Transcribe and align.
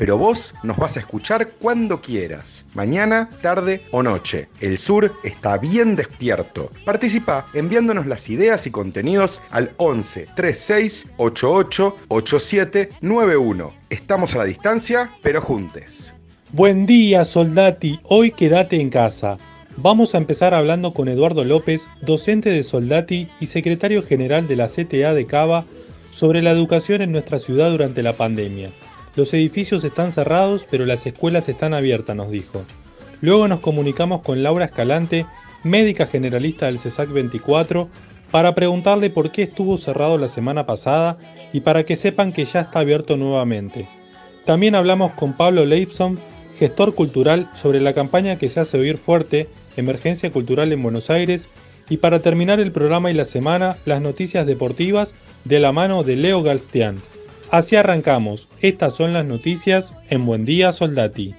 pero 0.00 0.16
vos 0.16 0.54
nos 0.62 0.78
vas 0.78 0.96
a 0.96 1.00
escuchar 1.00 1.50
cuando 1.60 2.00
quieras, 2.00 2.64
mañana, 2.72 3.28
tarde 3.42 3.82
o 3.90 4.02
noche. 4.02 4.48
El 4.62 4.78
sur 4.78 5.12
está 5.24 5.58
bien 5.58 5.94
despierto. 5.94 6.70
Participa 6.86 7.46
enviándonos 7.52 8.06
las 8.06 8.30
ideas 8.30 8.66
y 8.66 8.70
contenidos 8.70 9.42
al 9.50 9.72
11 9.76 10.26
36 10.34 11.06
88 11.18 11.96
87 12.08 12.88
91. 13.02 13.72
Estamos 13.90 14.34
a 14.34 14.38
la 14.38 14.44
distancia, 14.44 15.10
pero 15.20 15.42
juntes. 15.42 16.14
Buen 16.52 16.86
día, 16.86 17.26
Soldati. 17.26 18.00
Hoy 18.04 18.30
quédate 18.30 18.80
en 18.80 18.88
casa. 18.88 19.36
Vamos 19.76 20.14
a 20.14 20.18
empezar 20.18 20.54
hablando 20.54 20.94
con 20.94 21.10
Eduardo 21.10 21.44
López, 21.44 21.86
docente 22.00 22.48
de 22.48 22.62
Soldati 22.62 23.28
y 23.38 23.48
secretario 23.48 24.02
general 24.02 24.48
de 24.48 24.56
la 24.56 24.68
CTA 24.68 25.12
de 25.12 25.26
Cava, 25.26 25.66
sobre 26.10 26.40
la 26.40 26.52
educación 26.52 27.02
en 27.02 27.12
nuestra 27.12 27.38
ciudad 27.38 27.70
durante 27.70 28.02
la 28.02 28.16
pandemia. 28.16 28.70
Los 29.16 29.34
edificios 29.34 29.82
están 29.84 30.12
cerrados, 30.12 30.66
pero 30.70 30.84
las 30.84 31.04
escuelas 31.06 31.48
están 31.48 31.74
abiertas, 31.74 32.14
nos 32.14 32.30
dijo. 32.30 32.62
Luego 33.20 33.48
nos 33.48 33.60
comunicamos 33.60 34.22
con 34.22 34.42
Laura 34.42 34.66
Escalante, 34.66 35.26
médica 35.64 36.06
generalista 36.06 36.66
del 36.66 36.78
CESAC 36.78 37.10
24, 37.10 37.88
para 38.30 38.54
preguntarle 38.54 39.10
por 39.10 39.32
qué 39.32 39.42
estuvo 39.42 39.76
cerrado 39.76 40.16
la 40.16 40.28
semana 40.28 40.64
pasada 40.64 41.18
y 41.52 41.60
para 41.60 41.84
que 41.84 41.96
sepan 41.96 42.32
que 42.32 42.44
ya 42.44 42.60
está 42.60 42.80
abierto 42.80 43.16
nuevamente. 43.16 43.88
También 44.44 44.74
hablamos 44.74 45.12
con 45.12 45.32
Pablo 45.32 45.64
Leibson, 45.64 46.18
gestor 46.58 46.94
cultural, 46.94 47.48
sobre 47.56 47.80
la 47.80 47.92
campaña 47.92 48.38
que 48.38 48.48
se 48.48 48.60
hace 48.60 48.78
oír 48.78 48.96
fuerte, 48.96 49.48
Emergencia 49.76 50.30
Cultural 50.30 50.72
en 50.72 50.82
Buenos 50.82 51.10
Aires, 51.10 51.48
y 51.88 51.96
para 51.96 52.20
terminar 52.20 52.60
el 52.60 52.70
programa 52.70 53.10
y 53.10 53.14
la 53.14 53.24
semana, 53.24 53.76
las 53.84 54.00
noticias 54.00 54.46
deportivas 54.46 55.14
de 55.44 55.58
la 55.58 55.72
mano 55.72 56.04
de 56.04 56.16
Leo 56.16 56.42
Galstian. 56.42 56.96
Así 57.50 57.74
arrancamos. 57.74 58.46
Estas 58.60 58.94
son 58.94 59.12
las 59.12 59.24
noticias 59.24 59.96
en 60.08 60.24
Buen 60.24 60.44
Día 60.44 60.70
Soldati. 60.70 61.34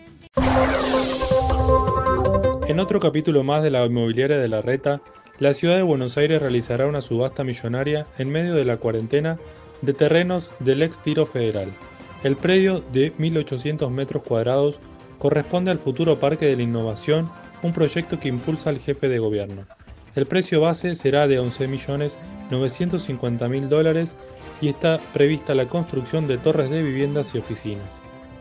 En 2.68 2.82
otro 2.82 3.00
capítulo 3.00 3.46
más 3.46 3.64
de 3.64 3.72
la 3.72 3.86
inmobiliaria 3.86 4.38
de 4.38 4.50
la 4.50 4.62
Reta, 4.62 5.00
la 5.40 5.54
ciudad 5.54 5.78
de 5.78 5.84
Buenos 5.84 6.18
Aires 6.18 6.42
realizará 6.42 6.88
una 6.88 7.00
subasta 7.00 7.46
millonaria 7.46 8.08
en 8.18 8.30
medio 8.30 8.56
de 8.56 8.66
la 8.66 8.76
cuarentena 8.76 9.38
de 9.82 9.94
terrenos 9.94 10.52
del 10.60 10.82
ex 10.82 11.00
tiro 11.00 11.26
federal. 11.26 11.70
El 12.26 12.36
predio 12.36 12.84
de 12.92 13.16
1.800 13.16 13.90
metros 13.90 14.24
cuadrados 14.24 14.82
corresponde 15.18 15.72
al 15.72 15.80
futuro 15.80 16.20
Parque 16.20 16.46
de 16.46 16.58
la 16.58 16.64
Innovación, 16.64 17.32
un 17.64 17.72
proyecto 17.72 18.20
que 18.20 18.28
impulsa 18.28 18.70
el 18.70 18.80
jefe 18.80 19.08
de 19.08 19.20
gobierno. 19.20 19.62
El 20.16 20.26
precio 20.26 20.60
base 20.60 20.96
será 20.96 21.28
de 21.28 21.40
11.950.000 21.40 23.70
dólares 23.70 24.14
y 24.62 24.70
está 24.70 25.00
prevista 25.14 25.56
la 25.56 25.68
construcción 25.68 26.28
de 26.28 26.38
torres 26.38 26.70
de 26.70 26.84
viviendas 26.84 27.34
y 27.34 27.40
oficinas. 27.40 27.88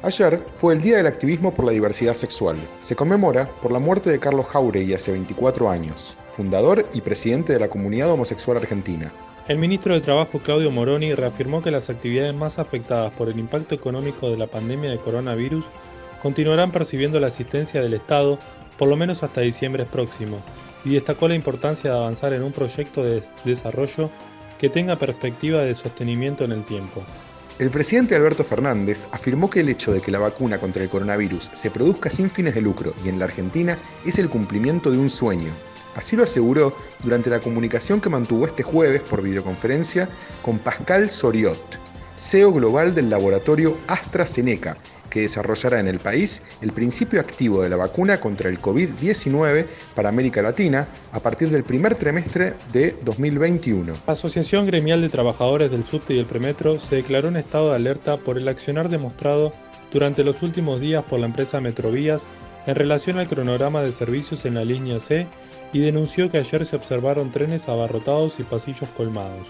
Ayer 0.03 0.41
fue 0.59 0.75
el 0.75 0.81
Día 0.81 0.99
del 0.99 1.07
Activismo 1.07 1.53
por 1.53 1.65
la 1.65 1.73
Diversidad 1.73 2.15
Sexual. 2.15 2.57
Se 2.83 2.97
conmemora 2.97 3.51
por 3.61 3.73
la 3.73 3.79
muerte 3.79 4.11
de 4.11 4.19
Carlos 4.19 4.47
Jauregui 4.47 4.95
hace 4.95 5.13
24 5.13 5.69
años, 5.69 6.17
fundador 6.37 6.87
y 6.95 7.01
presidente 7.01 7.53
de 7.53 7.61
la 7.61 7.69
comunidad 7.69 8.11
homosexual 8.11 8.59
argentina. 8.59 9.13
El 9.49 9.59
ministro 9.59 9.93
de 9.93 10.01
Trabajo 10.01 10.39
Claudio 10.39 10.71
Moroni 10.71 11.13
reafirmó 11.15 11.61
que 11.61 11.71
las 11.71 11.91
actividades 11.91 12.35
más 12.35 12.59
afectadas 12.59 13.13
por 13.13 13.29
el 13.29 13.39
impacto 13.39 13.75
económico 13.75 14.31
de 14.31 14.37
la 14.37 14.47
pandemia 14.47 14.91
de 14.91 14.99
coronavirus 14.99 15.65
continuarán 16.23 16.71
percibiendo 16.71 17.19
la 17.21 17.27
asistencia 17.27 17.83
del 17.83 17.95
Estado 17.95 18.39
por 18.79 18.89
lo 18.89 18.97
menos 18.97 19.23
hasta 19.23 19.43
diciembre 19.43 19.85
próximo, 19.85 20.39
y 20.87 20.95
destacó 20.95 21.29
la 21.29 21.35
importancia 21.35 21.91
de 21.91 21.97
avanzar 21.97 22.33
en 22.33 22.43
un 22.43 22.53
proyecto 22.53 23.03
de 23.03 23.23
desarrollo 23.45 24.09
que 24.61 24.69
tenga 24.69 24.97
perspectiva 24.97 25.63
de 25.63 25.75
sostenimiento 25.75 26.45
en 26.45 26.53
el 26.53 26.65
tiempo. 26.65 27.03
El 27.59 27.71
presidente 27.71 28.15
Alberto 28.15 28.45
Fernández 28.45 29.09
afirmó 29.11 29.49
que 29.49 29.61
el 29.61 29.71
hecho 29.71 29.91
de 29.91 30.03
que 30.03 30.11
la 30.11 30.19
vacuna 30.19 30.59
contra 30.59 30.83
el 30.83 30.91
coronavirus 30.91 31.51
se 31.55 31.71
produzca 31.71 32.11
sin 32.11 32.31
fines 32.31 32.55
de 32.55 32.61
lucro 32.61 32.93
y 33.03 33.09
en 33.09 33.19
la 33.19 33.25
Argentina 33.25 33.79
es 34.05 34.19
el 34.19 34.29
cumplimiento 34.29 34.91
de 34.91 34.99
un 34.99 35.09
sueño. 35.09 35.51
Así 35.95 36.15
lo 36.15 36.25
aseguró 36.25 36.77
durante 37.03 37.31
la 37.31 37.41
comunicación 37.41 38.01
que 38.01 38.11
mantuvo 38.11 38.47
este 38.47 38.63
jueves 38.63 39.01
por 39.01 39.23
videoconferencia 39.23 40.09
con 40.43 40.59
Pascal 40.59 41.09
Soriot, 41.09 41.79
CEO 42.19 42.53
global 42.53 42.95
del 42.95 43.09
laboratorio 43.09 43.77
AstraZeneca, 43.89 44.77
que 45.11 45.23
desarrollará 45.23 45.81
en 45.81 45.89
el 45.89 45.99
país 45.99 46.43
el 46.63 46.73
principio 46.73 47.21
activo 47.21 47.63
de 47.63 47.69
la 47.69 47.77
vacuna 47.77 48.21
contra 48.21 48.49
el 48.49 48.61
COVID-19 48.61 49.67
para 49.95 50.09
América 50.09 50.41
Latina 50.41 50.89
a 51.13 51.21
partir 51.21 51.51
del 51.51 51.65
primer 51.65 51.97
trimestre 51.97 52.55
de 52.73 52.97
2021. 53.05 53.93
La 54.07 54.13
Asociación 54.13 54.67
Gremial 54.67 55.03
de 55.03 55.09
Trabajadores 55.09 55.71
del 55.71 55.87
Subte 55.87 56.15
y 56.15 56.19
el 56.19 56.27
Premetro 56.27 56.79
se 56.79 56.97
declaró 56.97 57.29
en 57.29 57.37
estado 57.37 57.71
de 57.71 57.77
alerta 57.77 58.17
por 58.17 58.39
el 58.39 58.49
accionar 58.49 58.89
demostrado 58.89 59.53
durante 59.93 60.25
los 60.25 60.43
últimos 60.43 60.81
días 60.81 61.05
por 61.05 61.21
la 61.21 61.27
empresa 61.27 61.61
Metrovías 61.61 62.23
en 62.67 62.75
relación 62.75 63.19
al 63.19 63.29
cronograma 63.29 63.83
de 63.83 63.93
servicios 63.93 64.45
en 64.45 64.55
la 64.55 64.65
línea 64.65 65.01
C 65.01 65.27
y 65.73 65.81
denunció 65.81 66.31
que 66.31 66.39
ayer 66.39 66.67
se 66.67 66.77
observaron 66.77 67.33
trenes 67.33 67.69
abarrotados 67.69 68.39
y 68.39 68.43
pasillos 68.43 68.89
colmados. 68.97 69.49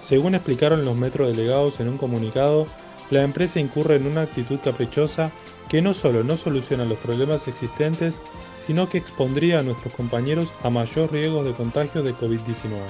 Según 0.00 0.34
explicaron 0.34 0.84
los 0.84 0.96
metrodelegados 0.96 1.80
en 1.80 1.88
un 1.88 1.98
comunicado, 1.98 2.66
la 3.12 3.22
empresa 3.22 3.60
incurre 3.60 3.96
en 3.96 4.06
una 4.06 4.22
actitud 4.22 4.58
caprichosa 4.64 5.30
que 5.68 5.82
no 5.82 5.92
solo 5.92 6.24
no 6.24 6.36
soluciona 6.36 6.84
los 6.84 6.98
problemas 6.98 7.46
existentes, 7.46 8.14
sino 8.66 8.88
que 8.88 8.98
expondría 8.98 9.60
a 9.60 9.62
nuestros 9.62 9.92
compañeros 9.94 10.52
a 10.62 10.70
mayor 10.70 11.12
riesgo 11.12 11.44
de 11.44 11.52
contagio 11.52 12.02
de 12.02 12.14
COVID-19. 12.14 12.80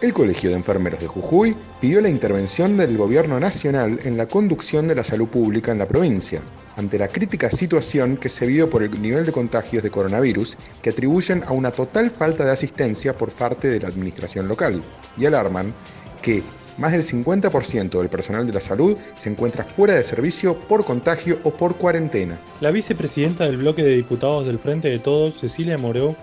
El 0.00 0.12
Colegio 0.12 0.50
de 0.50 0.56
Enfermeros 0.56 1.00
de 1.00 1.08
Jujuy 1.08 1.56
pidió 1.80 2.00
la 2.00 2.08
intervención 2.08 2.76
del 2.76 2.96
Gobierno 2.96 3.40
Nacional 3.40 3.98
en 4.04 4.16
la 4.16 4.28
conducción 4.28 4.86
de 4.86 4.94
la 4.94 5.02
salud 5.02 5.26
pública 5.26 5.72
en 5.72 5.78
la 5.78 5.88
provincia, 5.88 6.40
ante 6.76 6.98
la 6.98 7.08
crítica 7.08 7.50
situación 7.50 8.16
que 8.16 8.28
se 8.28 8.46
vio 8.46 8.70
por 8.70 8.84
el 8.84 9.02
nivel 9.02 9.26
de 9.26 9.32
contagios 9.32 9.82
de 9.82 9.90
coronavirus 9.90 10.56
que 10.82 10.90
atribuyen 10.90 11.42
a 11.42 11.50
una 11.50 11.72
total 11.72 12.10
falta 12.10 12.44
de 12.44 12.52
asistencia 12.52 13.16
por 13.16 13.32
parte 13.32 13.66
de 13.66 13.80
la 13.80 13.88
administración 13.88 14.46
local, 14.46 14.84
y 15.16 15.26
alarman 15.26 15.74
que 16.22 16.44
más 16.78 16.92
del 16.92 17.02
50% 17.02 17.98
del 17.98 18.08
personal 18.08 18.46
de 18.46 18.52
la 18.52 18.60
salud 18.60 18.96
se 19.16 19.28
encuentra 19.28 19.64
fuera 19.64 19.94
de 19.94 20.04
servicio 20.04 20.56
por 20.56 20.84
contagio 20.84 21.38
o 21.42 21.50
por 21.50 21.76
cuarentena. 21.76 22.38
La 22.60 22.70
vicepresidenta 22.70 23.44
del 23.44 23.58
bloque 23.58 23.82
de 23.82 23.96
diputados 23.96 24.46
del 24.46 24.58
Frente 24.58 24.88
de 24.88 24.98
Todos, 24.98 25.38
Cecilia 25.40 25.76
Moreo, 25.76 26.16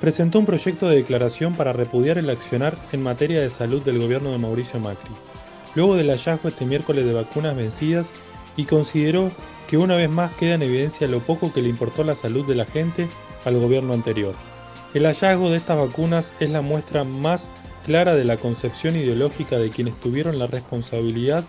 presentó 0.00 0.38
un 0.38 0.46
proyecto 0.46 0.88
de 0.88 0.96
declaración 0.96 1.54
para 1.54 1.72
repudiar 1.72 2.18
el 2.18 2.30
accionar 2.30 2.76
en 2.92 3.02
materia 3.02 3.40
de 3.40 3.50
salud 3.50 3.82
del 3.82 3.98
gobierno 3.98 4.30
de 4.30 4.38
Mauricio 4.38 4.78
Macri, 4.78 5.10
luego 5.74 5.96
del 5.96 6.10
hallazgo 6.10 6.48
este 6.48 6.66
miércoles 6.66 7.06
de 7.06 7.12
vacunas 7.12 7.56
vencidas 7.56 8.08
y 8.56 8.64
consideró 8.64 9.30
que 9.68 9.78
una 9.78 9.96
vez 9.96 10.08
más 10.08 10.34
queda 10.36 10.54
en 10.54 10.62
evidencia 10.62 11.08
lo 11.08 11.20
poco 11.20 11.52
que 11.52 11.62
le 11.62 11.68
importó 11.68 12.04
la 12.04 12.14
salud 12.14 12.46
de 12.46 12.54
la 12.54 12.64
gente 12.64 13.08
al 13.44 13.58
gobierno 13.58 13.92
anterior. 13.92 14.34
El 14.94 15.04
hallazgo 15.04 15.50
de 15.50 15.56
estas 15.56 15.78
vacunas 15.78 16.30
es 16.40 16.50
la 16.50 16.62
muestra 16.62 17.04
más 17.04 17.44
clara 17.86 18.16
de 18.16 18.24
la 18.24 18.36
concepción 18.36 18.96
ideológica 18.96 19.58
de 19.58 19.70
quienes 19.70 19.94
tuvieron 20.00 20.40
la 20.40 20.48
responsabilidad 20.48 21.44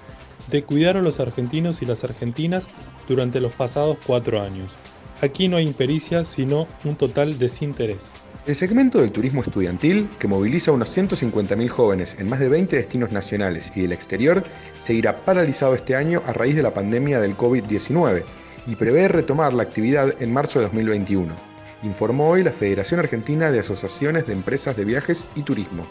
de 0.51 0.63
cuidar 0.63 0.95
a 0.95 1.01
los 1.01 1.19
argentinos 1.19 1.81
y 1.81 1.87
las 1.87 2.03
argentinas 2.03 2.65
durante 3.07 3.41
los 3.41 3.53
pasados 3.53 3.97
cuatro 4.05 4.39
años. 4.39 4.75
Aquí 5.21 5.47
no 5.47 5.57
hay 5.57 5.65
impericia, 5.65 6.25
sino 6.25 6.67
un 6.83 6.95
total 6.95 7.39
desinterés. 7.39 8.11
El 8.45 8.55
segmento 8.55 8.99
del 8.99 9.11
turismo 9.11 9.41
estudiantil, 9.41 10.07
que 10.19 10.27
moviliza 10.27 10.69
a 10.69 10.75
unos 10.75 10.95
150.000 10.95 11.67
jóvenes 11.69 12.15
en 12.19 12.29
más 12.29 12.39
de 12.39 12.49
20 12.49 12.75
destinos 12.75 13.11
nacionales 13.11 13.71
y 13.75 13.81
del 13.81 13.91
exterior, 13.91 14.43
seguirá 14.77 15.15
paralizado 15.17 15.73
este 15.73 15.95
año 15.95 16.21
a 16.23 16.33
raíz 16.33 16.55
de 16.55 16.63
la 16.63 16.73
pandemia 16.73 17.19
del 17.19 17.35
COVID-19 17.35 18.23
y 18.67 18.75
prevé 18.75 19.07
retomar 19.07 19.53
la 19.53 19.63
actividad 19.63 20.21
en 20.21 20.31
marzo 20.31 20.59
de 20.59 20.65
2021. 20.65 21.33
informó 21.81 22.29
hoy 22.29 22.43
la 22.43 22.51
Federación 22.51 22.99
Argentina 22.99 23.49
de 23.49 23.59
Asociaciones 23.59 24.27
de 24.27 24.33
Empresas 24.33 24.77
de 24.77 24.85
Viajes 24.85 25.25
y 25.35 25.41
Turismo. 25.41 25.87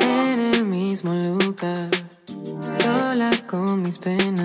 En 0.00 0.54
el 0.54 0.64
mismo 0.64 1.14
lugar, 1.14 1.90
sola 2.60 3.30
con 3.46 3.82
mis 3.82 3.98
penas, 3.98 4.35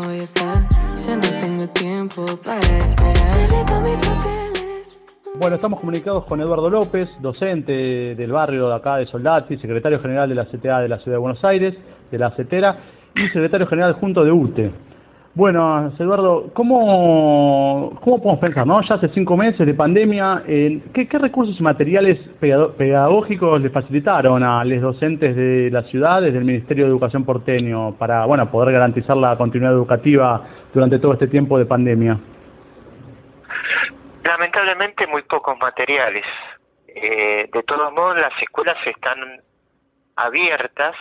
Ya 0.00 1.16
no 1.16 1.38
tengo 1.38 1.68
tiempo 1.68 2.26
para 2.44 2.60
esperar. 2.78 3.82
Mis. 3.82 4.98
Bueno, 5.38 5.56
estamos 5.56 5.80
comunicados 5.80 6.24
con 6.24 6.40
Eduardo 6.40 6.70
López, 6.70 7.08
docente 7.20 8.14
del 8.14 8.32
barrio 8.32 8.68
de 8.68 8.74
acá 8.74 8.96
de 8.96 9.06
Soldati, 9.06 9.56
secretario 9.58 10.00
general 10.00 10.28
de 10.28 10.34
la 10.34 10.46
CTA 10.46 10.80
de 10.80 10.88
la 10.88 10.98
Ciudad 10.98 11.16
de 11.16 11.20
Buenos 11.20 11.44
Aires, 11.44 11.74
de 12.10 12.18
la 12.18 12.30
CETERA, 12.30 12.78
y 13.14 13.26
secretario 13.28 13.66
general 13.66 13.94
junto 13.94 14.24
de 14.24 14.32
UTE. 14.32 14.70
Bueno, 15.36 15.92
Eduardo, 15.98 16.52
¿cómo, 16.54 17.98
cómo 18.04 18.18
podemos 18.18 18.38
pensar, 18.38 18.64
no? 18.64 18.80
Ya 18.82 18.94
hace 18.94 19.08
cinco 19.08 19.36
meses 19.36 19.66
de 19.66 19.74
pandemia, 19.74 20.44
eh, 20.46 20.80
¿qué, 20.94 21.08
qué 21.08 21.18
recursos 21.18 21.58
y 21.58 21.62
materiales 21.62 22.20
pedagógicos 22.38 23.60
le 23.60 23.70
facilitaron 23.70 24.44
a 24.44 24.64
los 24.64 24.80
docentes 24.80 25.34
de 25.34 25.70
la 25.72 25.82
ciudad 25.84 26.22
desde 26.22 26.38
el 26.38 26.44
Ministerio 26.44 26.84
de 26.84 26.90
Educación 26.92 27.24
porteño 27.24 27.96
para, 27.98 28.26
bueno, 28.26 28.48
poder 28.48 28.72
garantizar 28.74 29.16
la 29.16 29.36
continuidad 29.36 29.74
educativa 29.74 30.46
durante 30.72 31.00
todo 31.00 31.14
este 31.14 31.26
tiempo 31.26 31.58
de 31.58 31.66
pandemia? 31.66 32.16
Lamentablemente 34.22 35.04
muy 35.08 35.22
pocos 35.22 35.58
materiales. 35.58 36.24
Eh, 36.86 37.50
de 37.52 37.62
todos 37.64 37.92
modos, 37.92 38.16
las 38.18 38.40
escuelas 38.40 38.76
están 38.86 39.18
abiertas 40.14 40.94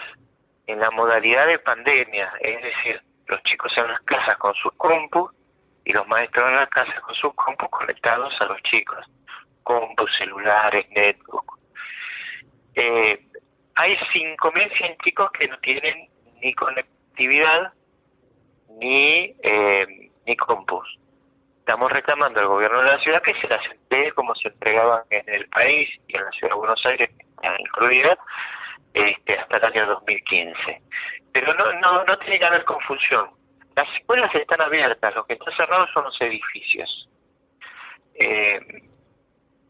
en 0.66 0.80
la 0.80 0.90
modalidad 0.90 1.46
de 1.46 1.60
pandemia, 1.60 2.32
es 2.42 2.64
decir, 2.64 3.00
los 3.28 3.42
chicos 3.44 3.72
en 3.78 3.88
las 3.88 4.02
casas 4.02 4.38
con 4.38 4.54
sus 4.56 4.74
compus 4.74 5.32
y 5.86 5.94
los 5.94 6.08
maestros 6.08 6.48
en 6.48 6.56
las 6.56 6.70
casas 6.70 7.00
con 7.02 7.16
sus 7.16 7.34
compus 7.36 7.70
conectados 7.70 8.34
a 8.42 8.46
los 8.46 8.62
chicos, 8.64 9.06
compus, 9.64 10.12
celulares, 10.18 10.86
netbook. 10.92 11.60
Eh, 12.76 13.28
hay 13.76 13.96
5.100 14.14 15.04
chicos 15.04 15.32
que 15.32 15.48
no 15.48 15.58
tienen 15.60 16.10
ni 16.42 16.54
conectividad 16.54 17.74
ni, 18.80 19.36
eh, 19.44 20.10
ni 20.26 20.36
compus 20.38 20.98
estamos 21.64 21.94
reclamando 21.94 22.42
al 22.42 22.48
gobierno 22.48 22.82
de 22.82 22.92
la 22.92 23.00
ciudad 23.00 23.22
que 23.22 23.34
se 23.36 23.48
las 23.48 23.66
entregue 23.66 24.12
como 24.12 24.36
se 24.36 24.50
entregaban 24.50 25.04
en 25.10 25.24
el 25.30 25.48
país 25.48 25.90
y 26.10 26.18
en 26.18 26.26
la 26.26 26.32
ciudad 26.32 26.50
de 26.50 26.60
Buenos 26.60 26.86
Aires, 26.86 27.10
incluida, 27.58 28.18
este, 28.94 29.38
hasta 29.38 29.58
el 29.58 29.66
año 29.66 29.88
2015. 29.88 30.82
Pero 31.32 31.54
no, 31.54 31.74
no, 31.80 32.04
no 32.04 32.18
tiene 32.20 32.40
que 32.40 32.46
haber 32.46 32.64
confusión. 32.64 33.30
Las 33.76 33.88
escuelas 33.96 34.34
están 34.36 34.62
abiertas, 34.62 35.16
lo 35.16 35.26
que 35.26 35.34
está 35.34 35.52
cerrado 35.56 35.88
son 35.94 36.04
los 36.06 36.22
edificios. 36.22 37.10
Eh, 38.16 38.60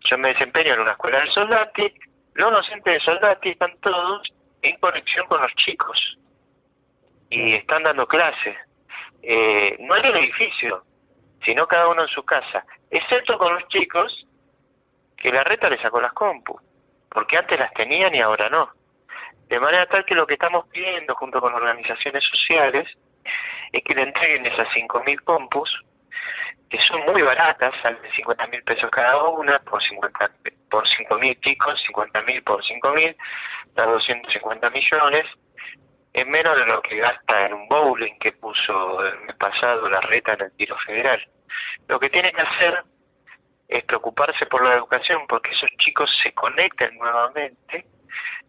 yo 0.01 0.17
me 0.17 0.29
desempeño 0.29 0.73
en 0.73 0.81
una 0.81 0.91
escuela 0.91 1.21
de 1.21 1.31
Soldati, 1.31 1.93
los 2.33 2.51
docentes 2.51 2.93
de 2.93 2.99
Soldati 2.99 3.49
están 3.49 3.77
todos 3.79 4.27
en 4.61 4.77
conexión 4.79 5.27
con 5.27 5.41
los 5.41 5.53
chicos 5.55 6.17
y 7.29 7.53
están 7.53 7.83
dando 7.83 8.07
clases. 8.07 8.57
Eh, 9.21 9.77
no 9.79 9.95
en 9.95 10.05
el 10.05 10.17
edificio, 10.17 10.83
sino 11.45 11.67
cada 11.67 11.87
uno 11.87 12.03
en 12.03 12.07
su 12.09 12.23
casa, 12.23 12.65
excepto 12.89 13.37
con 13.37 13.53
los 13.53 13.67
chicos 13.69 14.27
que 15.15 15.31
la 15.31 15.43
reta 15.43 15.69
le 15.69 15.81
sacó 15.81 16.01
las 16.01 16.13
compus, 16.13 16.61
porque 17.09 17.37
antes 17.37 17.57
las 17.57 17.73
tenían 17.73 18.13
y 18.13 18.19
ahora 18.19 18.49
no. 18.49 18.69
De 19.47 19.59
manera 19.59 19.85
tal 19.87 20.05
que 20.05 20.15
lo 20.15 20.25
que 20.25 20.33
estamos 20.33 20.67
pidiendo 20.69 21.15
junto 21.15 21.39
con 21.39 21.53
organizaciones 21.53 22.23
sociales 22.23 22.87
es 23.71 23.83
que 23.83 23.95
le 23.95 24.03
entreguen 24.03 24.45
esas 24.45 24.67
5.000 24.69 25.23
compus, 25.23 25.69
que 26.69 26.79
son 26.87 27.01
muy 27.05 27.21
baratas, 27.21 27.73
salen 27.81 27.99
50 28.15 28.47
mil 28.47 28.63
pesos 28.63 28.89
cada 28.89 29.23
una, 29.27 29.59
por 29.59 29.81
50 29.81 30.31
por 30.69 30.87
5.000 30.87 31.39
chicos, 31.41 31.83
50.000 31.87 32.43
por 32.43 32.63
5.000, 32.63 33.15
da 33.75 33.85
250 33.85 34.69
millones, 34.71 35.25
es 36.13 36.27
menos 36.27 36.57
de 36.57 36.65
lo 36.65 36.81
que 36.81 36.97
gasta 36.97 37.45
en 37.45 37.53
un 37.53 37.67
bowling 37.67 38.17
que 38.19 38.31
puso 38.33 39.05
el 39.05 39.19
mes 39.21 39.35
pasado 39.35 39.89
la 39.89 40.01
reta 40.01 40.33
en 40.33 40.41
el 40.41 40.55
tiro 40.55 40.77
federal. 40.79 41.23
Lo 41.87 41.99
que 41.99 42.09
tiene 42.09 42.31
que 42.31 42.41
hacer 42.41 42.83
es 43.67 43.83
preocuparse 43.85 44.45
por 44.47 44.63
la 44.63 44.75
educación, 44.75 45.25
porque 45.27 45.51
esos 45.51 45.69
chicos 45.77 46.09
se 46.21 46.33
conecten 46.33 46.95
nuevamente 46.97 47.85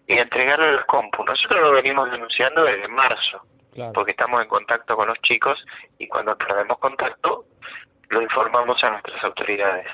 y 0.07 0.19
entregarle 0.19 0.73
los 0.73 0.85
compus. 0.87 1.27
Nosotros 1.27 1.61
lo 1.61 1.73
venimos 1.73 2.11
denunciando 2.11 2.65
desde 2.65 2.89
marzo, 2.89 3.43
porque 3.93 4.13
estamos 4.13 4.43
en 4.43 4.49
contacto 4.49 4.97
con 4.97 5.09
los 5.09 5.21
chicos 5.23 5.65
y 5.99 6.07
cuando 6.07 6.37
perdemos 6.37 6.79
contacto 6.79 7.45
lo 8.11 8.23
informamos 8.23 8.83
a 8.85 8.91
nuestras 8.91 9.23
autoridades. 9.25 9.89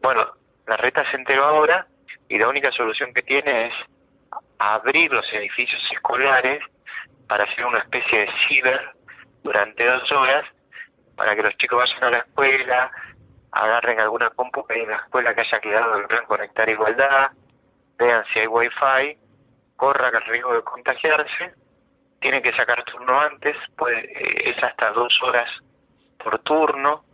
Bueno, 0.00 0.26
la 0.66 0.76
reta 0.76 1.08
se 1.10 1.16
enteró 1.16 1.44
ahora 1.44 1.86
y 2.28 2.38
la 2.38 2.48
única 2.48 2.70
solución 2.72 3.12
que 3.12 3.22
tiene 3.22 3.66
es 3.66 3.74
abrir 4.58 5.12
los 5.12 5.30
edificios 5.32 5.82
escolares 5.92 6.62
para 7.26 7.44
hacer 7.44 7.64
una 7.64 7.78
especie 7.80 8.20
de 8.20 8.28
ciber 8.46 8.80
durante 9.42 9.84
dos 9.84 10.10
horas 10.12 10.44
para 11.16 11.34
que 11.34 11.42
los 11.42 11.56
chicos 11.56 11.78
vayan 11.78 12.04
a 12.04 12.10
la 12.10 12.18
escuela, 12.18 12.90
agarren 13.52 14.00
alguna 14.00 14.30
compu 14.30 14.64
que 14.64 14.74
hay 14.74 14.80
en 14.82 14.90
la 14.90 14.96
escuela 14.96 15.34
que 15.34 15.42
haya 15.42 15.60
quedado 15.60 16.06
plan 16.06 16.24
Conectar 16.26 16.68
Igualdad, 16.68 17.30
vean 17.98 18.24
si 18.32 18.40
hay 18.40 18.46
wifi, 18.46 19.18
corran 19.76 20.14
el 20.14 20.22
riesgo 20.22 20.54
de 20.54 20.62
contagiarse, 20.62 21.54
tienen 22.20 22.42
que 22.42 22.52
sacar 22.54 22.84
turno 22.84 23.20
antes, 23.20 23.56
eh, 23.88 24.42
es 24.44 24.62
hasta 24.62 24.92
dos 24.92 25.12
horas 25.22 25.50
por 26.22 26.38
turno, 26.40 27.04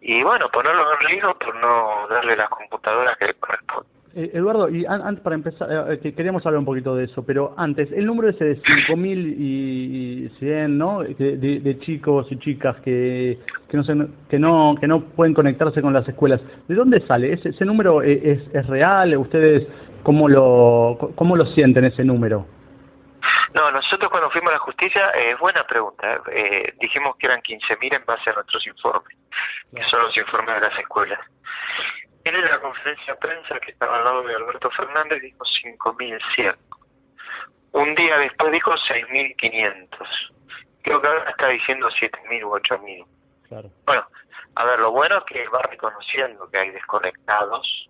y 0.00 0.22
bueno, 0.22 0.50
ponerlos 0.50 0.86
en 1.00 1.06
riesgo 1.06 1.38
por 1.38 1.54
no 1.56 2.06
darle 2.08 2.36
las 2.36 2.48
computadoras 2.48 3.16
que 3.18 3.26
les 3.26 3.36
corresponden. 3.36 4.01
Eh, 4.14 4.30
Eduardo, 4.34 4.68
y 4.68 4.84
an- 4.84 5.00
antes 5.02 5.22
para 5.24 5.36
empezar, 5.36 5.92
eh, 5.92 5.98
que 6.00 6.14
queríamos 6.14 6.44
hablar 6.44 6.58
un 6.58 6.66
poquito 6.66 6.94
de 6.94 7.04
eso, 7.04 7.24
pero 7.24 7.54
antes, 7.56 7.90
el 7.92 8.04
número 8.04 8.28
ese 8.28 8.44
de 8.44 8.62
5.100, 8.62 10.68
¿no? 10.76 11.00
De, 11.02 11.36
de, 11.38 11.60
de 11.60 11.78
chicos 11.80 12.26
y 12.30 12.38
chicas 12.38 12.76
que, 12.82 13.38
que, 13.68 13.76
no 13.76 13.84
se, 13.84 13.94
que, 14.28 14.38
no, 14.38 14.74
que 14.80 14.86
no 14.86 15.00
pueden 15.00 15.34
conectarse 15.34 15.80
con 15.80 15.92
las 15.92 16.06
escuelas, 16.08 16.40
¿de 16.68 16.74
dónde 16.74 17.00
sale? 17.06 17.32
¿Ese, 17.32 17.50
ese 17.50 17.64
número 17.64 18.02
es, 18.02 18.22
es, 18.24 18.54
es 18.54 18.66
real? 18.66 19.16
¿Ustedes 19.16 19.66
cómo 20.02 20.28
lo, 20.28 21.12
cómo 21.14 21.36
lo 21.36 21.46
sienten 21.46 21.84
ese 21.86 22.04
número? 22.04 22.46
No, 23.54 23.70
nosotros 23.70 24.10
cuando 24.10 24.30
fuimos 24.30 24.50
a 24.50 24.54
la 24.54 24.58
justicia, 24.60 25.10
eh, 25.10 25.32
es 25.32 25.38
buena 25.38 25.64
pregunta, 25.66 26.20
eh, 26.32 26.72
dijimos 26.80 27.16
que 27.16 27.26
eran 27.26 27.40
15.000 27.40 27.94
en 27.94 28.04
base 28.06 28.30
a 28.30 28.34
nuestros 28.34 28.66
informes, 28.66 29.16
que 29.74 29.82
son 29.84 30.02
los 30.02 30.16
informes 30.16 30.54
de 30.54 30.60
las 30.62 30.78
escuelas. 30.78 31.20
Él 32.24 32.36
en 32.36 32.44
la 32.44 32.60
conferencia 32.60 33.14
de 33.14 33.18
prensa 33.18 33.58
que 33.60 33.72
estaba 33.72 33.98
al 33.98 34.04
lado 34.04 34.22
de 34.22 34.34
Alberto 34.34 34.70
Fernández 34.70 35.20
dijo 35.22 35.44
5.100. 35.44 36.56
Un 37.72 37.94
día 37.94 38.18
después 38.18 38.52
dijo 38.52 38.72
6.500. 38.72 39.88
Creo 40.82 41.00
que 41.00 41.06
ahora 41.06 41.30
está 41.30 41.48
diciendo 41.48 41.88
7.000 41.88 42.44
u 42.44 42.50
8.000. 42.50 43.06
Claro. 43.48 43.70
Bueno, 43.84 44.06
a 44.54 44.64
ver, 44.64 44.78
lo 44.78 44.92
bueno 44.92 45.18
es 45.18 45.24
que 45.24 45.48
va 45.48 45.62
reconociendo 45.62 46.48
que 46.50 46.58
hay 46.58 46.70
desconectados. 46.70 47.88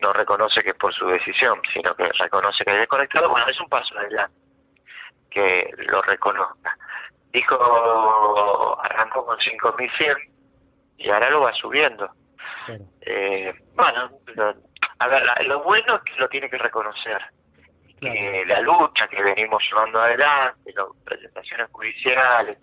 No 0.00 0.12
reconoce 0.12 0.62
que 0.62 0.70
es 0.70 0.76
por 0.76 0.92
su 0.92 1.06
decisión, 1.06 1.60
sino 1.72 1.94
que 1.94 2.10
reconoce 2.12 2.64
que 2.64 2.70
hay 2.70 2.78
desconectados. 2.78 3.30
Bueno, 3.30 3.48
es 3.48 3.60
un 3.60 3.68
paso 3.68 3.96
adelante 3.98 4.36
que 5.30 5.70
lo 5.88 6.00
reconozca. 6.02 6.76
Dijo, 7.32 8.80
arrancó 8.80 9.26
con 9.26 9.36
5.100 9.38 10.16
y 10.98 11.10
ahora 11.10 11.30
lo 11.30 11.40
va 11.42 11.52
subiendo. 11.54 12.08
Claro. 12.66 12.84
Eh, 13.02 13.54
bueno, 13.74 14.10
lo- 14.34 14.54
a 14.98 15.08
ver, 15.08 15.22
lo 15.46 15.62
bueno 15.62 15.96
es 15.96 16.02
que 16.02 16.18
lo 16.20 16.28
tiene 16.28 16.48
que 16.48 16.58
reconocer. 16.58 17.22
Que 18.00 18.44
la 18.46 18.60
lucha 18.60 19.08
que 19.08 19.22
venimos 19.22 19.62
llevando 19.70 20.00
adelante, 20.00 20.72
las 20.74 20.86
presentaciones 21.04 21.68
judiciales, 21.72 22.58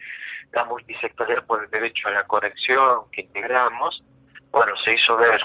la 0.52 0.66
multisectorial 0.66 1.46
por 1.46 1.64
el 1.64 1.70
derecho 1.70 2.10
a 2.10 2.12
la 2.12 2.24
conexión 2.28 3.10
que 3.12 3.22
integramos, 3.22 4.04
bueno, 4.52 4.76
se 4.78 4.94
hizo 4.94 5.16
ver. 5.18 5.42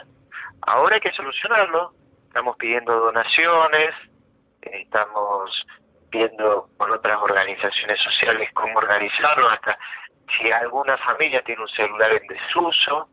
Ahora 0.63 0.97
hay 0.97 1.01
que 1.01 1.13
solucionarlo. 1.13 1.93
Estamos 2.27 2.57
pidiendo 2.57 2.99
donaciones, 3.01 3.95
eh, 4.63 4.83
estamos 4.83 5.67
viendo 6.11 6.69
con 6.77 6.91
otras 6.91 7.19
organizaciones 7.23 7.99
sociales 8.03 8.51
cómo 8.53 8.79
organizarlo, 8.79 9.49
hasta 9.49 9.79
si 10.39 10.51
alguna 10.51 10.99
familia 10.99 11.43
tiene 11.43 11.63
un 11.63 11.69
celular 11.69 12.13
en 12.13 12.27
desuso, 12.27 13.09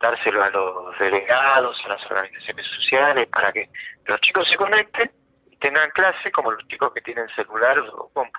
dárselo 0.00 0.42
a 0.42 0.50
los 0.50 0.98
delegados, 0.98 1.76
a 1.84 1.88
las 1.90 2.10
organizaciones 2.10 2.66
sociales, 2.66 3.28
para 3.28 3.52
que 3.52 3.68
los 4.06 4.20
chicos 4.22 4.48
se 4.48 4.56
conecten 4.56 5.10
y 5.50 5.56
tengan 5.56 5.90
clase 5.90 6.32
como 6.32 6.50
los 6.52 6.66
chicos 6.68 6.92
que 6.94 7.02
tienen 7.02 7.28
celular 7.36 7.78
o 7.78 8.08
compu. 8.12 8.38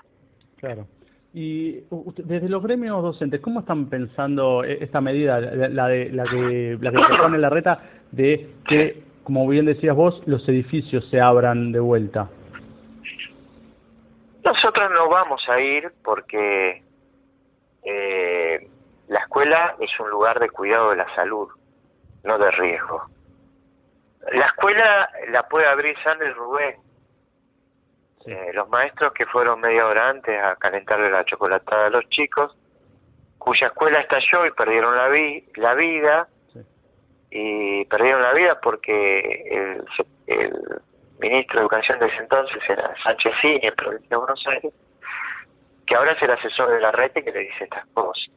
Claro. 0.58 0.88
Y 1.34 1.84
usted- 1.89 2.25
desde 2.25 2.50
los 2.50 2.62
gremios 2.62 3.01
docentes, 3.01 3.39
¿cómo 3.39 3.62
están 3.62 3.89
pensando 3.89 4.63
e- 4.65 4.84
esta 4.84 5.00
medida, 5.00 5.39
la 5.39 5.70
la 5.70 5.88
de 5.88 6.10
la 6.12 6.24
que 6.25 6.77
la 6.82 6.91
que 6.91 6.98
propone 6.98 7.38
la 7.38 7.50
reta 7.50 7.80
de 8.12 8.50
que, 8.68 9.03
como 9.24 9.48
bien 9.48 9.65
decías 9.65 9.96
vos, 9.96 10.22
los 10.25 10.48
edificios 10.50 11.08
se 11.10 11.22
abran 11.22 11.72
de 11.72 11.80
vuelta? 11.80 12.30
Nosotros 14.44 14.91
no 14.91 15.08
vamos 15.08 15.48
a 15.48 15.60
ir 15.62 15.91
porque 16.03 16.84
eh, 17.86 18.68
la 19.12 19.20
escuela 19.20 19.75
es 19.77 20.00
un 20.00 20.10
lugar 20.10 20.39
de 20.39 20.50
cuidado 20.50 20.91
de 20.91 20.96
la 20.96 21.15
salud, 21.15 21.50
no 22.24 22.38
de 22.38 22.50
riesgo. 22.50 23.08
La 24.32 24.46
escuela 24.46 25.10
la 25.32 25.50
puede 25.50 25.68
abrir 25.68 25.98
Sandra 26.01 26.30
y 26.30 26.32
Rubén. 26.32 26.75
Eh, 28.25 28.51
los 28.53 28.70
maestros 28.70 29.12
que 29.12 29.25
fueron 29.25 29.60
media 29.60 29.86
hora 29.86 30.08
antes 30.08 30.41
a 30.41 30.56
calentarle 30.56 31.12
la 31.12 31.25
chocolatada 31.25 31.88
a 31.88 31.89
los 31.89 32.08
chicos, 32.08 32.56
cuya 33.38 33.68
escuela 33.68 34.00
estalló 34.00 34.46
y 34.46 34.51
perdieron 34.51 34.96
la, 34.96 35.10
vi 35.10 35.46
la 35.56 35.74
vida, 35.74 36.30
y 37.32 37.84
perdieron 37.86 38.22
la 38.22 38.32
vida 38.32 38.62
porque 38.62 39.20
el, 39.51 39.86
el 40.27 40.82
ministro 41.20 41.60
de 41.60 41.63
Educación 41.63 42.00
de 42.00 42.06
ese 42.06 42.18
entonces 42.18 42.63
era 42.70 42.96
Sánchez 43.03 43.34
Cini, 43.41 43.60
en 43.62 43.75
provincia 43.75 44.08
de 44.10 44.15
Buenos 44.15 44.48
Aires, 44.48 44.74
que 45.86 45.96
ahora 45.96 46.13
es 46.13 46.22
el 46.22 46.32
asesor 46.32 46.70
de 46.70 46.80
la 46.80 46.94
red 46.94 47.12
y 47.13 47.24
que 47.24 47.32
le 47.34 47.39
dice 47.39 47.65
estas 47.65 47.86
cosas. 47.88 48.32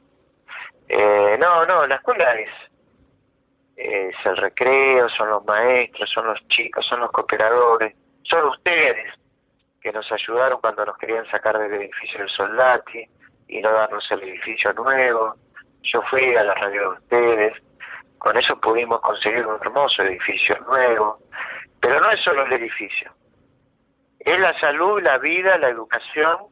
Eh, 0.88 1.36
no, 1.38 1.64
no, 1.66 1.86
la 1.86 1.96
escuela 1.96 2.34
es, 2.34 2.50
es 3.76 4.14
el 4.24 4.36
recreo, 4.36 5.08
son 5.08 5.30
los 5.30 5.44
maestros, 5.44 6.10
son 6.10 6.26
los 6.26 6.48
chicos, 6.48 6.86
son 6.86 7.00
los 7.00 7.10
cooperadores, 7.10 7.96
son 8.24 8.48
ustedes 8.48 9.12
que 9.80 9.92
nos 9.92 10.10
ayudaron 10.12 10.60
cuando 10.60 10.84
nos 10.84 10.96
querían 10.98 11.26
sacar 11.30 11.58
del 11.58 11.74
edificio 11.74 12.20
del 12.20 12.30
Soldati 12.30 13.04
y 13.48 13.60
no 13.60 13.70
darnos 13.72 14.10
el 14.10 14.22
edificio 14.22 14.72
nuevo. 14.72 15.34
Yo 15.82 16.00
fui 16.02 16.34
a 16.34 16.44
la 16.44 16.54
radio 16.54 16.80
de 16.80 16.98
ustedes, 16.98 17.62
con 18.18 18.36
eso 18.38 18.58
pudimos 18.60 19.00
conseguir 19.00 19.46
un 19.46 19.56
hermoso 19.60 20.02
edificio 20.02 20.58
nuevo, 20.60 21.18
pero 21.80 22.00
no 22.00 22.10
es 22.10 22.20
solo 22.20 22.46
el 22.46 22.52
edificio, 22.54 23.12
es 24.20 24.38
la 24.40 24.58
salud, 24.58 25.02
la 25.02 25.18
vida, 25.18 25.58
la 25.58 25.68
educación, 25.68 26.46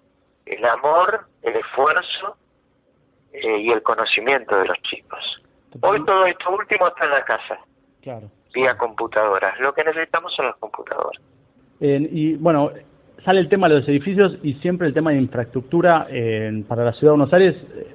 el 0.45 0.65
amor, 0.67 1.27
el 1.43 1.57
esfuerzo 1.57 2.37
eh, 3.33 3.61
y 3.61 3.71
el 3.71 3.83
conocimiento 3.83 4.57
de 4.59 4.67
los 4.67 4.79
chicos. 4.83 5.43
Hoy 5.81 6.05
todo 6.05 6.27
esto 6.27 6.51
último 6.55 6.89
está 6.89 7.05
en 7.07 7.11
la 7.11 7.25
casa, 7.25 7.59
Claro. 8.03 8.29
vía 8.55 8.77
computadoras. 8.77 9.59
Lo 9.61 9.73
que 9.73 9.85
necesitamos 9.85 10.35
son 10.35 10.47
las 10.47 10.57
computadoras. 10.57 11.21
Eh, 11.81 12.09
y 12.13 12.35
bueno, 12.35 12.71
sale 13.25 13.41
el 13.41 13.49
tema 13.49 13.69
de 13.69 13.77
los 13.77 13.89
edificios 13.89 14.37
y 14.43 14.55
siempre 14.55 14.87
el 14.89 14.95
tema 14.95 15.11
de 15.13 15.17
infraestructura 15.19 16.07
eh, 16.11 16.63
para 16.69 16.85
la 16.85 16.93
ciudad 16.93 17.13
de 17.13 17.17
Buenos 17.19 17.33
Aires 17.35 17.57
eh, 17.75 17.95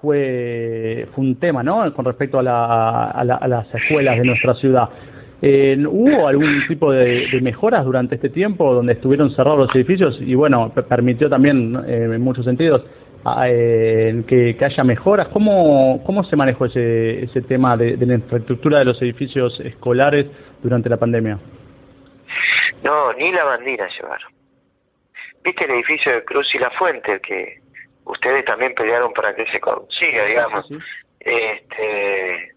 fue, 0.00 1.06
fue 1.14 1.24
un 1.24 1.36
tema, 1.36 1.62
¿no? 1.62 1.92
Con 1.94 2.04
respecto 2.04 2.38
a, 2.38 2.42
la, 2.42 3.10
a, 3.10 3.24
la- 3.24 3.36
a 3.36 3.48
las 3.48 3.74
escuelas 3.74 4.16
de 4.18 4.24
nuestra 4.24 4.54
ciudad. 4.54 4.88
Eh, 5.40 5.76
¿Hubo 5.88 6.26
algún 6.26 6.66
tipo 6.66 6.90
de, 6.90 7.28
de 7.30 7.40
mejoras 7.40 7.84
durante 7.84 8.16
este 8.16 8.28
tiempo 8.28 8.74
donde 8.74 8.94
estuvieron 8.94 9.30
cerrados 9.30 9.60
los 9.66 9.74
edificios 9.76 10.18
y 10.20 10.34
bueno, 10.34 10.72
pe- 10.74 10.82
permitió 10.82 11.28
también 11.30 11.76
eh, 11.86 12.10
en 12.12 12.20
muchos 12.20 12.44
sentidos 12.44 12.84
eh, 13.46 14.22
que, 14.26 14.56
que 14.56 14.64
haya 14.64 14.84
mejoras? 14.84 15.28
¿Cómo, 15.28 16.02
cómo 16.04 16.24
se 16.24 16.36
manejó 16.36 16.66
ese, 16.66 17.24
ese 17.24 17.42
tema 17.42 17.76
de, 17.76 17.96
de 17.96 18.06
la 18.06 18.14
infraestructura 18.14 18.78
de 18.78 18.84
los 18.86 19.00
edificios 19.02 19.58
escolares 19.60 20.26
durante 20.62 20.88
la 20.88 20.96
pandemia? 20.96 21.38
No, 22.82 23.12
ni 23.14 23.32
la 23.32 23.44
bandina 23.44 23.88
llevaron. 23.88 24.30
¿Viste 25.44 25.64
el 25.64 25.70
edificio 25.72 26.12
de 26.12 26.24
Cruz 26.24 26.54
y 26.54 26.58
la 26.58 26.70
Fuente, 26.70 27.12
el 27.14 27.20
que 27.20 27.60
ustedes 28.04 28.44
también 28.44 28.74
pelearon 28.74 29.12
para 29.12 29.34
que 29.34 29.46
se 29.50 29.60
consiga, 29.60 30.24
digamos? 30.24 30.66
Sí, 30.68 30.76
Este, 31.20 32.52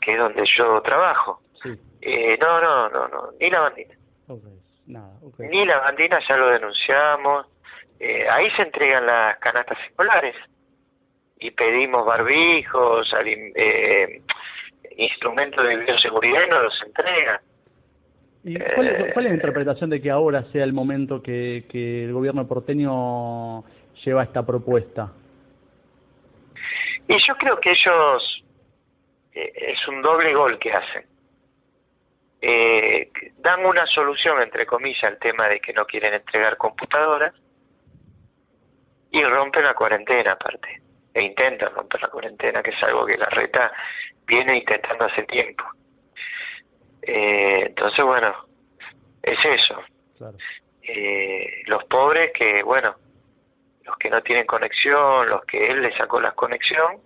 que 0.00 0.12
es 0.12 0.18
donde 0.18 0.44
yo 0.56 0.80
trabajo. 0.82 1.40
sí. 1.62 1.70
Eh, 2.00 2.38
no, 2.40 2.60
no, 2.60 2.88
no, 2.90 3.08
no, 3.08 3.22
ni 3.40 3.50
la 3.50 3.60
bandina. 3.60 3.94
Ok, 4.28 4.42
Nada. 4.86 5.10
Ni 5.38 5.66
la 5.66 5.78
bandina 5.80 6.18
ya 6.28 6.36
lo 6.36 6.48
denunciamos. 6.50 7.46
Eh, 8.00 8.28
ahí 8.28 8.50
se 8.52 8.62
entregan 8.62 9.06
las 9.06 9.38
canastas 9.38 9.78
escolares 9.88 10.36
y 11.40 11.50
pedimos 11.50 12.06
barbijos, 12.06 13.12
eh, 13.24 14.22
instrumentos 14.96 15.66
de 15.66 15.76
bioseguridad 15.76 16.46
y 16.46 16.50
no 16.50 16.62
los 16.62 16.82
entregan. 16.82 17.40
¿Y 18.44 18.58
cuál, 18.58 18.88
es, 18.88 19.12
cuál 19.12 19.26
es 19.26 19.30
la 19.32 19.36
interpretación 19.36 19.90
de 19.90 20.00
que 20.00 20.10
ahora 20.10 20.44
sea 20.52 20.64
el 20.64 20.72
momento 20.72 21.22
que, 21.22 21.64
que 21.70 22.04
el 22.04 22.12
gobierno 22.12 22.46
porteño 22.46 23.64
lleva 24.04 24.22
esta 24.22 24.46
propuesta? 24.46 25.12
Y 27.08 27.16
yo 27.26 27.36
creo 27.36 27.58
que 27.58 27.70
ellos 27.70 28.44
eh, 29.32 29.52
es 29.54 29.88
un 29.88 30.02
doble 30.02 30.34
gol 30.34 30.58
que 30.58 30.72
hacen. 30.72 31.04
Eh, 32.40 33.10
dan 33.38 33.64
una 33.64 33.86
solución, 33.86 34.40
entre 34.42 34.66
comillas, 34.66 35.04
al 35.04 35.18
tema 35.18 35.48
de 35.48 35.58
que 35.58 35.72
no 35.72 35.84
quieren 35.86 36.14
entregar 36.14 36.56
computadoras 36.56 37.34
y 39.20 39.24
rompen 39.24 39.64
la 39.64 39.74
cuarentena 39.74 40.32
aparte. 40.32 40.80
E 41.14 41.22
intentan 41.22 41.74
romper 41.74 42.00
la 42.02 42.08
cuarentena, 42.08 42.62
que 42.62 42.70
es 42.70 42.82
algo 42.82 43.04
que 43.06 43.16
la 43.16 43.26
reta 43.26 43.72
viene 44.26 44.58
intentando 44.58 45.04
hace 45.06 45.22
tiempo. 45.24 45.64
Eh, 47.02 47.64
entonces, 47.66 48.04
bueno, 48.04 48.34
es 49.22 49.38
eso. 49.44 49.82
Claro. 50.16 50.36
Eh, 50.82 51.62
los 51.66 51.84
pobres 51.84 52.32
que, 52.32 52.62
bueno, 52.62 52.94
los 53.84 53.96
que 53.96 54.10
no 54.10 54.22
tienen 54.22 54.46
conexión, 54.46 55.28
los 55.28 55.44
que 55.44 55.70
él 55.70 55.82
les 55.82 55.96
sacó 55.96 56.20
la 56.20 56.32
conexión, 56.32 56.98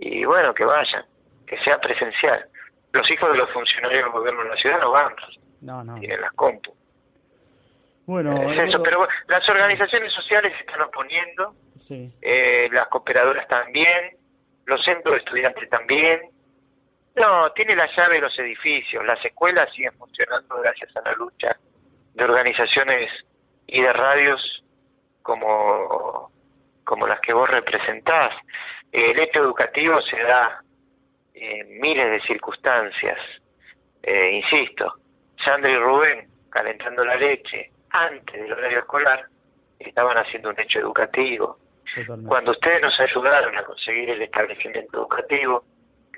y 0.00 0.24
bueno, 0.24 0.54
que 0.54 0.64
vayan, 0.64 1.04
que 1.46 1.58
sea 1.58 1.78
presencial. 1.80 2.46
Los 2.92 3.10
hijos 3.10 3.30
de 3.32 3.38
los 3.38 3.50
funcionarios 3.50 4.04
del 4.04 4.12
gobierno 4.12 4.42
de 4.44 4.50
la 4.50 4.56
ciudad 4.56 4.80
no 4.80 4.90
van, 4.92 5.14
No, 5.60 5.82
no. 5.84 5.98
tienen 5.98 6.20
las 6.20 6.32
compu. 6.32 6.74
Bueno, 8.06 8.34
es 8.34 8.52
eso, 8.52 8.62
Eduardo, 8.62 8.82
pero 8.82 8.98
bueno, 8.98 9.12
las 9.28 9.48
organizaciones 9.48 10.12
sociales 10.12 10.52
se 10.54 10.60
están 10.60 10.82
oponiendo, 10.82 11.54
sí. 11.88 12.12
eh, 12.20 12.68
las 12.70 12.88
cooperadoras 12.88 13.48
también, 13.48 14.16
los 14.66 14.82
centros 14.84 15.14
de 15.14 15.18
estudiantes 15.18 15.68
también. 15.70 16.20
No, 17.16 17.50
tiene 17.52 17.76
la 17.76 17.88
llave 17.94 18.16
de 18.16 18.22
los 18.22 18.38
edificios, 18.38 19.04
las 19.04 19.24
escuelas 19.24 19.72
siguen 19.72 19.92
funcionando 19.92 20.56
gracias 20.60 20.94
a 20.96 21.00
la 21.02 21.12
lucha 21.12 21.56
de 22.14 22.24
organizaciones 22.24 23.10
y 23.66 23.80
de 23.80 23.92
radios 23.92 24.64
como, 25.22 26.30
como 26.84 27.06
las 27.06 27.20
que 27.20 27.32
vos 27.32 27.48
representás. 27.48 28.34
El 28.92 29.18
hecho 29.18 29.40
educativo 29.40 30.00
se 30.02 30.20
da 30.22 30.60
en 31.34 31.80
miles 31.80 32.10
de 32.10 32.20
circunstancias. 32.26 33.18
Eh, 34.02 34.42
insisto, 34.42 34.94
Sandra 35.42 35.70
y 35.70 35.76
Rubén 35.76 36.28
calentando 36.50 37.04
la 37.04 37.16
leche 37.16 37.70
antes 37.94 38.42
del 38.42 38.52
horario 38.52 38.80
escolar 38.80 39.26
estaban 39.78 40.18
haciendo 40.18 40.50
un 40.50 40.60
hecho 40.60 40.80
educativo. 40.80 41.58
Totalmente. 41.94 42.28
Cuando 42.28 42.50
ustedes 42.50 42.82
nos 42.82 42.98
ayudaron 42.98 43.56
a 43.56 43.62
conseguir 43.62 44.10
el 44.10 44.22
establecimiento 44.22 44.98
educativo, 44.98 45.64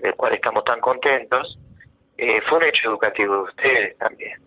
del 0.00 0.14
cual 0.14 0.34
estamos 0.34 0.64
tan 0.64 0.80
contentos, 0.80 1.58
eh, 2.16 2.40
fue 2.48 2.58
un 2.58 2.64
hecho 2.64 2.88
educativo 2.88 3.34
de 3.34 3.42
ustedes 3.42 3.98
también. 3.98 4.40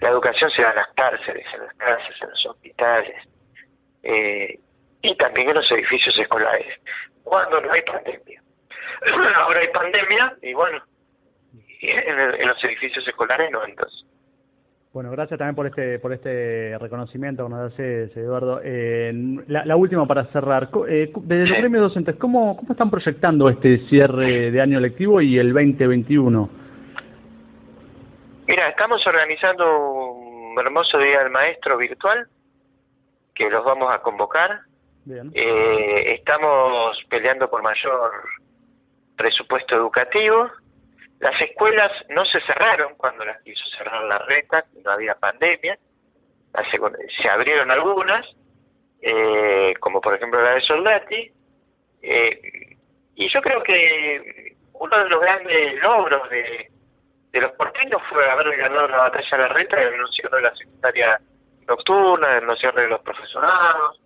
La 0.00 0.10
educación 0.10 0.50
se 0.50 0.62
da 0.62 0.70
en 0.70 0.76
las 0.76 0.92
cárceles, 0.94 1.46
en 1.54 1.60
las 1.60 1.74
casas, 1.74 2.22
en 2.22 2.30
los 2.30 2.46
hospitales. 2.46 3.28
Eh, 4.02 4.58
y 5.02 5.16
también 5.16 5.48
en 5.48 5.56
los 5.56 5.70
edificios 5.72 6.16
escolares, 6.18 6.78
cuando 7.24 7.60
no 7.60 7.72
hay 7.72 7.82
pandemia. 7.82 8.42
Ahora 9.36 9.60
hay 9.60 9.68
pandemia 9.68 10.36
y 10.42 10.54
bueno, 10.54 10.82
en, 11.80 12.20
en 12.20 12.48
los 12.48 12.62
edificios 12.64 13.06
escolares 13.06 13.50
no, 13.50 13.64
entonces. 13.64 14.04
Bueno, 14.94 15.10
gracias 15.10 15.38
también 15.38 15.56
por 15.56 15.66
este 15.66 15.98
por 15.98 16.12
este 16.12 16.78
reconocimiento 16.78 17.42
que 17.42 17.50
nos 17.50 17.72
hace 17.72 18.04
Eduardo. 18.14 18.60
Eh, 18.62 19.12
la, 19.48 19.64
la, 19.64 19.74
última 19.74 20.06
para 20.06 20.26
cerrar. 20.26 20.68
Eh, 20.88 21.12
desde 21.16 21.48
los 21.48 21.58
premios 21.58 21.82
docentes, 21.82 22.14
¿cómo, 22.14 22.56
¿cómo 22.56 22.70
están 22.70 22.92
proyectando 22.92 23.48
este 23.48 23.78
cierre 23.88 24.52
de 24.52 24.60
año 24.60 24.78
lectivo 24.78 25.20
y 25.20 25.36
el 25.36 25.52
2021? 25.52 26.48
Mira, 28.46 28.68
estamos 28.68 29.04
organizando 29.04 30.12
un 30.12 30.56
hermoso 30.60 30.96
Día 30.98 31.24
del 31.24 31.32
Maestro 31.32 31.76
virtual, 31.76 32.28
que 33.34 33.50
los 33.50 33.64
vamos 33.64 33.92
a 33.92 33.98
convocar. 33.98 34.60
Bien. 35.06 35.28
Eh, 35.34 36.14
estamos 36.14 36.96
peleando 37.10 37.50
por 37.50 37.64
mayor 37.64 38.12
presupuesto 39.16 39.74
educativo 39.74 40.52
las 41.24 41.40
escuelas 41.40 41.90
no 42.10 42.22
se 42.26 42.38
cerraron 42.42 42.96
cuando 42.96 43.24
las 43.24 43.40
quiso 43.40 43.64
cerrar 43.78 44.04
la 44.04 44.18
reta, 44.18 44.66
no 44.84 44.90
había 44.90 45.14
pandemia, 45.14 45.78
se 47.22 47.28
abrieron 47.30 47.70
algunas, 47.70 48.26
eh, 49.00 49.72
como 49.80 50.02
por 50.02 50.14
ejemplo 50.14 50.42
la 50.42 50.56
de 50.56 50.60
Soldati, 50.60 51.32
eh, 52.02 52.76
y 53.14 53.28
yo 53.30 53.40
creo 53.40 53.62
que 53.62 54.54
uno 54.74 54.98
de 54.98 55.08
los 55.08 55.18
grandes 55.18 55.82
logros 55.82 56.28
de, 56.28 56.70
de 57.30 57.40
los 57.40 57.52
porteños 57.52 58.02
fue 58.10 58.30
haber 58.30 58.54
ganado 58.58 58.86
la 58.86 58.98
batalla 58.98 59.30
de 59.30 59.38
la 59.38 59.48
reta, 59.48 59.80
el 59.80 59.94
encierro 59.94 60.36
de 60.36 60.42
la 60.42 60.54
secretaria 60.54 61.18
nocturna, 61.66 62.36
el 62.36 62.50
encierro 62.50 62.82
de 62.82 62.88
los 62.88 63.00
profesionados. 63.00 63.98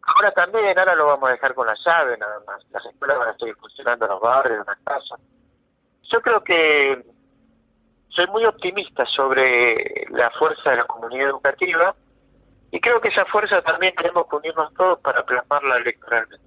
Ahora 0.00 0.32
también, 0.32 0.78
ahora 0.78 0.94
lo 0.94 1.08
vamos 1.08 1.28
a 1.28 1.32
dejar 1.32 1.52
con 1.52 1.66
la 1.66 1.74
llave 1.84 2.16
nada 2.16 2.40
más. 2.46 2.64
Las 2.70 2.86
escuelas 2.86 3.18
van 3.18 3.28
a 3.28 3.32
estar 3.32 3.54
funcionando 3.56 4.06
en 4.06 4.10
los 4.12 4.20
barrios, 4.22 4.60
en 4.60 4.66
las 4.66 4.78
casas 4.78 5.20
yo 6.10 6.20
creo 6.20 6.42
que 6.42 7.02
soy 8.08 8.26
muy 8.28 8.44
optimista 8.44 9.04
sobre 9.06 10.06
la 10.10 10.30
fuerza 10.30 10.70
de 10.70 10.76
la 10.76 10.84
comunidad 10.84 11.30
educativa 11.30 11.94
y 12.70 12.80
creo 12.80 13.00
que 13.00 13.08
esa 13.08 13.24
fuerza 13.26 13.62
también 13.62 13.94
tenemos 13.96 14.26
que 14.28 14.36
unirnos 14.36 14.72
todos 14.74 15.00
para 15.00 15.24
plasmarla 15.24 15.76
electoralmente 15.78 16.44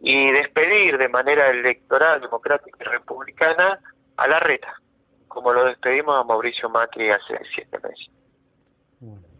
y 0.00 0.30
despedir 0.30 0.98
de 0.98 1.08
manera 1.08 1.50
electoral, 1.50 2.20
democrática 2.20 2.78
y 2.80 2.84
republicana 2.84 3.78
a 4.16 4.28
la 4.28 4.40
reta, 4.40 4.74
como 5.28 5.52
lo 5.52 5.64
despedimos 5.64 6.14
a 6.16 6.24
Mauricio 6.24 6.68
Macri 6.68 7.10
hace 7.10 7.38
siete 7.54 7.78
meses. 7.78 8.10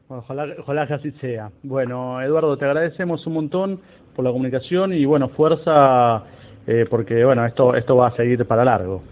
ojalá, 0.08 0.46
ojalá 0.58 0.86
que 0.86 0.94
así 0.94 1.10
sea. 1.12 1.50
Bueno, 1.62 2.20
Eduardo, 2.22 2.56
te 2.56 2.64
agradecemos 2.64 3.26
un 3.26 3.34
montón 3.34 3.82
por 4.14 4.24
la 4.24 4.30
comunicación 4.30 4.92
y 4.92 5.04
bueno, 5.04 5.28
fuerza 5.30 6.24
eh, 6.66 6.86
porque 6.88 7.24
bueno, 7.24 7.44
esto, 7.46 7.74
esto 7.74 7.96
va 7.96 8.08
a 8.08 8.16
seguir 8.16 8.46
para 8.46 8.64
largo. 8.64 9.02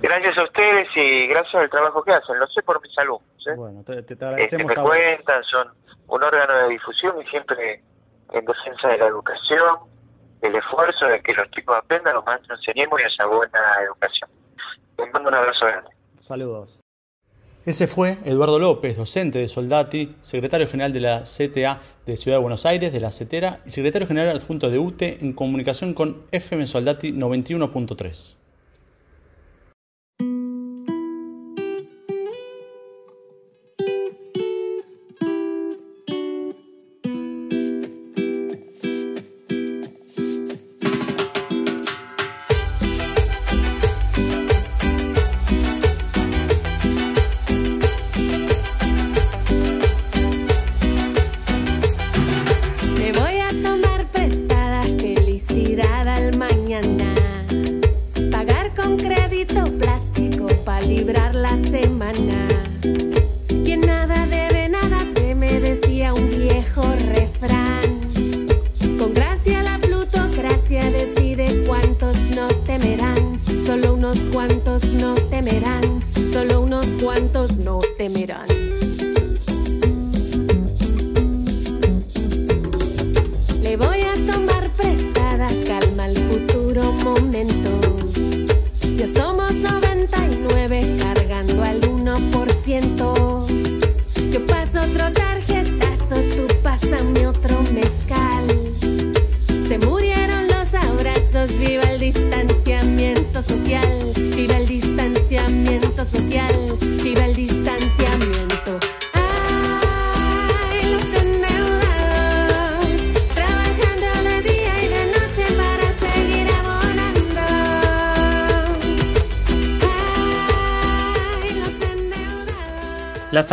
Gracias 0.00 0.38
a 0.38 0.44
ustedes 0.44 0.88
y 0.96 1.26
gracias 1.26 1.54
al 1.56 1.68
trabajo 1.70 2.02
que 2.02 2.12
hacen. 2.12 2.38
Lo 2.38 2.46
sé 2.46 2.62
por 2.62 2.80
mis 2.80 2.96
alumnos. 2.98 3.46
¿eh? 3.46 3.54
Bueno, 3.56 3.82
te, 3.84 4.02
te 4.02 4.14
Este, 4.14 4.24
agradecemos. 4.24 4.66
me 4.66 4.80
a- 4.80 4.82
cuentan, 4.82 5.44
son 5.44 5.68
un 6.06 6.22
órgano 6.22 6.54
de 6.62 6.68
difusión 6.70 7.20
y 7.20 7.26
siempre 7.28 7.82
en 8.32 8.44
defensa 8.44 8.88
de 8.88 8.98
la 8.98 9.06
educación, 9.06 9.76
del 10.40 10.54
esfuerzo 10.54 11.06
de 11.06 11.20
que 11.20 11.34
los 11.34 11.50
chicos 11.50 11.76
aprendan, 11.76 12.14
los 12.14 12.24
maestros 12.24 12.58
enseñemos 12.60 13.00
y 13.00 13.04
haya 13.04 13.26
buena 13.26 13.58
educación. 13.84 14.30
Les 14.96 15.12
mando 15.12 15.28
un 15.28 15.34
abrazo 15.34 15.66
grande. 15.66 15.90
Saludos. 16.26 16.78
Ese 17.68 17.86
fue 17.86 18.16
Eduardo 18.24 18.58
López, 18.58 18.96
docente 18.96 19.40
de 19.40 19.46
Soldati, 19.46 20.14
secretario 20.22 20.68
general 20.68 20.90
de 20.94 21.00
la 21.00 21.24
CTA 21.24 21.82
de 22.06 22.16
Ciudad 22.16 22.38
de 22.38 22.40
Buenos 22.40 22.64
Aires, 22.64 22.94
de 22.94 22.98
la 22.98 23.10
CETERA, 23.10 23.60
y 23.66 23.70
secretario 23.70 24.08
general 24.08 24.34
adjunto 24.34 24.70
de 24.70 24.78
UTE 24.78 25.18
en 25.20 25.34
comunicación 25.34 25.92
con 25.92 26.22
FM 26.32 26.66
Soldati 26.66 27.12
91.3. 27.12 28.37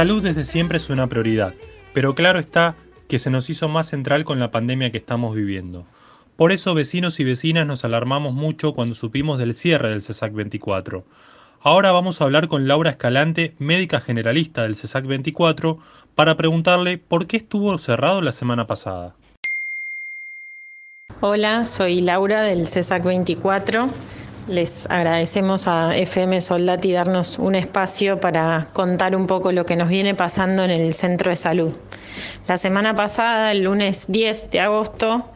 salud 0.05 0.21
desde 0.21 0.45
siempre 0.45 0.77
es 0.77 0.91
una 0.91 1.07
prioridad, 1.07 1.55
pero 1.91 2.13
claro 2.13 2.37
está 2.37 2.75
que 3.07 3.17
se 3.17 3.31
nos 3.31 3.49
hizo 3.49 3.69
más 3.69 3.87
central 3.87 4.23
con 4.23 4.39
la 4.39 4.51
pandemia 4.51 4.91
que 4.91 4.99
estamos 4.99 5.35
viviendo. 5.35 5.83
Por 6.35 6.51
eso 6.51 6.75
vecinos 6.75 7.19
y 7.19 7.23
vecinas 7.23 7.65
nos 7.65 7.83
alarmamos 7.85 8.35
mucho 8.35 8.75
cuando 8.75 8.93
supimos 8.93 9.39
del 9.39 9.55
cierre 9.55 9.89
del 9.89 10.03
CESAC 10.03 10.31
24. 10.31 11.03
Ahora 11.59 11.91
vamos 11.91 12.21
a 12.21 12.25
hablar 12.25 12.49
con 12.49 12.67
Laura 12.67 12.91
Escalante, 12.91 13.55
médica 13.57 13.99
generalista 13.99 14.61
del 14.61 14.75
CESAC 14.75 15.07
24, 15.07 15.79
para 16.13 16.37
preguntarle 16.37 16.99
por 16.99 17.25
qué 17.25 17.37
estuvo 17.37 17.75
cerrado 17.79 18.21
la 18.21 18.31
semana 18.31 18.67
pasada. 18.67 19.15
Hola, 21.19 21.65
soy 21.65 22.01
Laura 22.01 22.43
del 22.43 22.67
CESAC 22.67 23.05
24. 23.05 23.89
Les 24.47 24.85
agradecemos 24.91 25.67
a 25.67 25.97
FM 25.97 26.39
Soldati 26.39 26.91
darnos 26.91 27.39
un 27.39 27.55
espacio 27.55 28.19
para 28.19 28.67
contar 28.73 29.15
un 29.15 29.25
poco 29.25 29.51
lo 29.51 29.65
que 29.65 29.75
nos 29.75 29.89
viene 29.89 30.13
pasando 30.13 30.63
en 30.63 30.69
el 30.69 30.93
centro 30.93 31.31
de 31.31 31.35
salud. 31.35 31.73
La 32.47 32.59
semana 32.59 32.93
pasada, 32.93 33.51
el 33.51 33.63
lunes 33.63 34.05
10 34.07 34.51
de 34.51 34.59
agosto, 34.59 35.27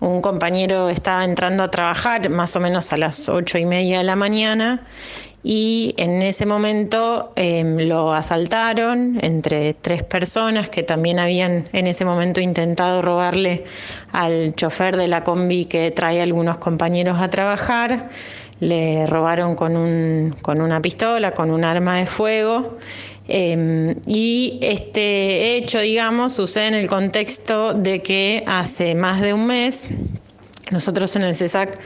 un 0.00 0.20
compañero 0.20 0.90
estaba 0.90 1.24
entrando 1.24 1.64
a 1.64 1.70
trabajar 1.70 2.28
más 2.28 2.56
o 2.56 2.60
menos 2.60 2.92
a 2.92 2.98
las 2.98 3.30
ocho 3.30 3.56
y 3.56 3.64
media 3.64 3.98
de 3.98 4.04
la 4.04 4.16
mañana 4.16 4.86
y 5.42 5.94
en 5.96 6.20
ese 6.20 6.44
momento 6.46 7.32
eh, 7.36 7.64
lo 7.64 8.12
asaltaron 8.12 9.18
entre 9.22 9.72
tres 9.72 10.02
personas 10.02 10.68
que 10.68 10.82
también 10.82 11.18
habían 11.18 11.68
en 11.72 11.86
ese 11.86 12.04
momento 12.04 12.40
intentado 12.40 13.00
robarle 13.00 13.64
al 14.12 14.54
chofer 14.56 14.96
de 14.96 15.08
la 15.08 15.22
combi 15.22 15.64
que 15.64 15.90
trae 15.90 16.20
algunos 16.20 16.58
compañeros 16.58 17.18
a 17.20 17.30
trabajar. 17.30 18.10
Le 18.60 19.06
robaron 19.06 19.54
con, 19.54 19.76
un, 19.76 20.34
con 20.42 20.60
una 20.60 20.80
pistola, 20.80 21.32
con 21.32 21.50
un 21.50 21.64
arma 21.64 21.96
de 21.96 22.06
fuego. 22.06 22.78
Eh, 23.28 23.94
y 24.06 24.58
este 24.62 25.56
hecho, 25.56 25.80
digamos, 25.80 26.32
sucede 26.32 26.68
en 26.68 26.74
el 26.74 26.88
contexto 26.88 27.74
de 27.74 28.02
que 28.02 28.42
hace 28.46 28.94
más 28.94 29.20
de 29.20 29.34
un 29.34 29.46
mes 29.46 29.90
nosotros 30.70 31.14
en 31.16 31.22
el 31.22 31.34
CESAC 31.34 31.78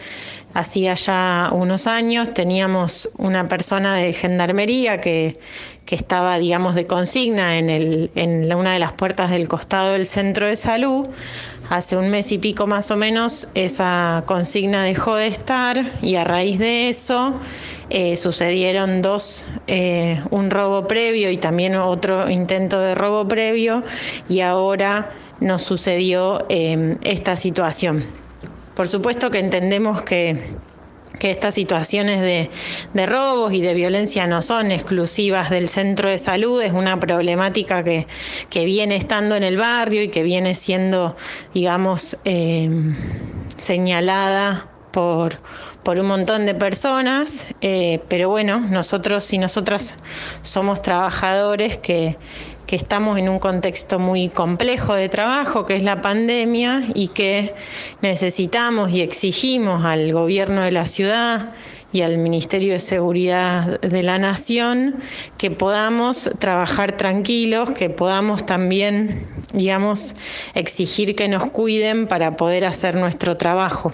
hacía 0.54 0.94
ya 0.94 1.50
unos 1.52 1.86
años 1.86 2.32
teníamos 2.34 3.10
una 3.16 3.48
persona 3.48 3.96
de 3.96 4.12
gendarmería 4.12 5.00
que, 5.00 5.38
que 5.86 5.94
estaba, 5.94 6.38
digamos, 6.38 6.74
de 6.74 6.86
consigna 6.86 7.58
en, 7.58 7.68
el, 7.70 8.10
en 8.14 8.52
una 8.54 8.74
de 8.74 8.78
las 8.78 8.92
puertas 8.92 9.30
del 9.30 9.48
costado 9.48 9.92
del 9.92 10.06
centro 10.06 10.46
de 10.46 10.56
salud. 10.56 11.08
Hace 11.70 11.96
un 11.96 12.10
mes 12.10 12.32
y 12.32 12.38
pico 12.38 12.66
más 12.66 12.90
o 12.90 12.96
menos 12.96 13.48
esa 13.54 14.24
consigna 14.26 14.84
dejó 14.84 15.14
de 15.16 15.28
estar 15.28 15.82
y 16.02 16.16
a 16.16 16.24
raíz 16.24 16.58
de 16.58 16.90
eso 16.90 17.34
eh, 17.88 18.16
sucedieron 18.16 19.00
dos, 19.00 19.46
eh, 19.66 20.20
un 20.30 20.50
robo 20.50 20.86
previo 20.86 21.30
y 21.30 21.38
también 21.38 21.76
otro 21.76 22.28
intento 22.28 22.78
de 22.78 22.94
robo 22.94 23.26
previo 23.26 23.84
y 24.28 24.40
ahora 24.40 25.12
nos 25.40 25.62
sucedió 25.62 26.44
eh, 26.48 26.96
esta 27.02 27.36
situación. 27.36 28.21
Por 28.74 28.88
supuesto 28.88 29.30
que 29.30 29.38
entendemos 29.38 30.02
que 30.02 30.56
que 31.18 31.30
estas 31.30 31.54
situaciones 31.54 32.20
de, 32.20 32.50
de, 32.94 33.06
robos 33.06 33.52
y 33.52 33.60
de 33.60 33.74
violencia 33.74 34.26
no 34.26 34.42
son 34.42 34.72
exclusivas 34.72 35.50
del 35.50 35.68
centro 35.68 36.10
de 36.10 36.18
salud, 36.18 36.60
es 36.62 36.72
una 36.72 36.98
problemática 36.98 37.84
que, 37.84 38.06
que 38.50 38.64
viene 38.64 38.96
estando 38.96 39.36
en 39.36 39.42
el 39.42 39.56
barrio 39.56 40.02
y 40.02 40.08
que 40.08 40.22
viene 40.22 40.54
siendo, 40.54 41.16
digamos, 41.54 42.16
eh, 42.24 42.68
señalada 43.56 44.68
por, 44.90 45.36
por 45.82 45.98
un 45.98 46.06
montón 46.06 46.46
de 46.46 46.54
personas, 46.54 47.54
eh, 47.60 48.00
pero 48.08 48.28
bueno, 48.28 48.60
nosotros 48.60 49.32
y 49.32 49.38
nosotras 49.38 49.96
somos 50.42 50.82
trabajadores 50.82 51.78
que, 51.78 52.16
que 52.66 52.76
estamos 52.76 53.18
en 53.18 53.28
un 53.28 53.38
contexto 53.38 53.98
muy 53.98 54.28
complejo 54.28 54.94
de 54.94 55.08
trabajo, 55.08 55.66
que 55.66 55.76
es 55.76 55.82
la 55.82 56.00
pandemia, 56.00 56.82
y 56.94 57.08
que 57.08 57.54
necesitamos 58.00 58.90
y 58.92 59.00
exigimos 59.00 59.84
al 59.84 60.12
gobierno 60.12 60.62
de 60.62 60.72
la 60.72 60.86
ciudad 60.86 61.52
y 61.92 62.00
al 62.00 62.16
Ministerio 62.18 62.72
de 62.72 62.78
Seguridad 62.78 63.80
de 63.80 64.02
la 64.02 64.18
Nación 64.18 64.96
que 65.36 65.50
podamos 65.50 66.30
trabajar 66.38 66.96
tranquilos, 66.96 67.72
que 67.72 67.90
podamos 67.90 68.46
también, 68.46 69.26
digamos, 69.52 70.16
exigir 70.54 71.14
que 71.14 71.28
nos 71.28 71.46
cuiden 71.46 72.06
para 72.06 72.36
poder 72.36 72.64
hacer 72.64 72.94
nuestro 72.94 73.36
trabajo. 73.36 73.92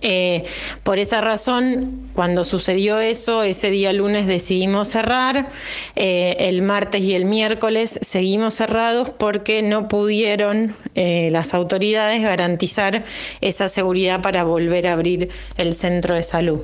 Eh, 0.00 0.44
por 0.82 0.98
esa 0.98 1.20
razón, 1.20 2.08
cuando 2.14 2.44
sucedió 2.44 2.98
eso, 2.98 3.42
ese 3.42 3.70
día 3.70 3.92
lunes 3.92 4.26
decidimos 4.26 4.88
cerrar, 4.88 5.50
eh, 5.96 6.36
el 6.40 6.62
martes 6.62 7.02
y 7.02 7.14
el 7.14 7.24
miércoles 7.24 7.98
seguimos 8.02 8.54
cerrados 8.54 9.10
porque 9.10 9.62
no 9.62 9.88
pudieron 9.88 10.74
eh, 10.94 11.28
las 11.30 11.54
autoridades 11.54 12.22
garantizar 12.22 13.04
esa 13.40 13.68
seguridad 13.68 14.20
para 14.20 14.44
volver 14.44 14.86
a 14.88 14.92
abrir 14.92 15.30
el 15.56 15.72
centro 15.74 16.14
de 16.14 16.22
salud. 16.22 16.60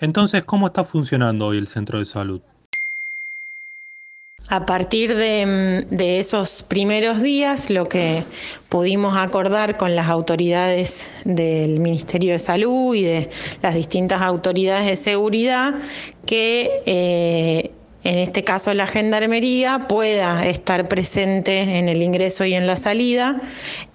Entonces, 0.00 0.42
¿cómo 0.44 0.66
está 0.66 0.84
funcionando 0.84 1.46
hoy 1.46 1.58
el 1.58 1.68
centro 1.68 1.98
de 1.98 2.04
salud? 2.04 2.40
A 4.48 4.66
partir 4.66 5.14
de, 5.16 6.18
esos 6.20 6.62
primeros 6.62 7.22
días, 7.22 7.70
lo 7.70 7.88
que 7.88 8.24
pudimos 8.68 9.16
acordar 9.16 9.78
con 9.78 9.96
las 9.96 10.08
autoridades 10.08 11.10
del 11.24 11.80
Ministerio 11.80 12.32
de 12.32 12.38
Salud 12.38 12.94
y 12.94 13.04
de 13.04 13.30
las 13.62 13.74
distintas 13.74 14.20
autoridades 14.20 14.86
de 14.86 14.96
seguridad, 14.96 15.74
que 16.26 16.82
eh, 16.84 17.70
en 18.04 18.18
este 18.18 18.44
caso 18.44 18.72
la 18.74 18.86
gendarmería, 18.86 19.86
pueda 19.88 20.46
estar 20.46 20.88
presente 20.88 21.78
en 21.78 21.88
el 21.88 22.02
ingreso 22.02 22.44
y 22.44 22.54
en 22.54 22.66
la 22.66 22.76
salida, 22.76 23.40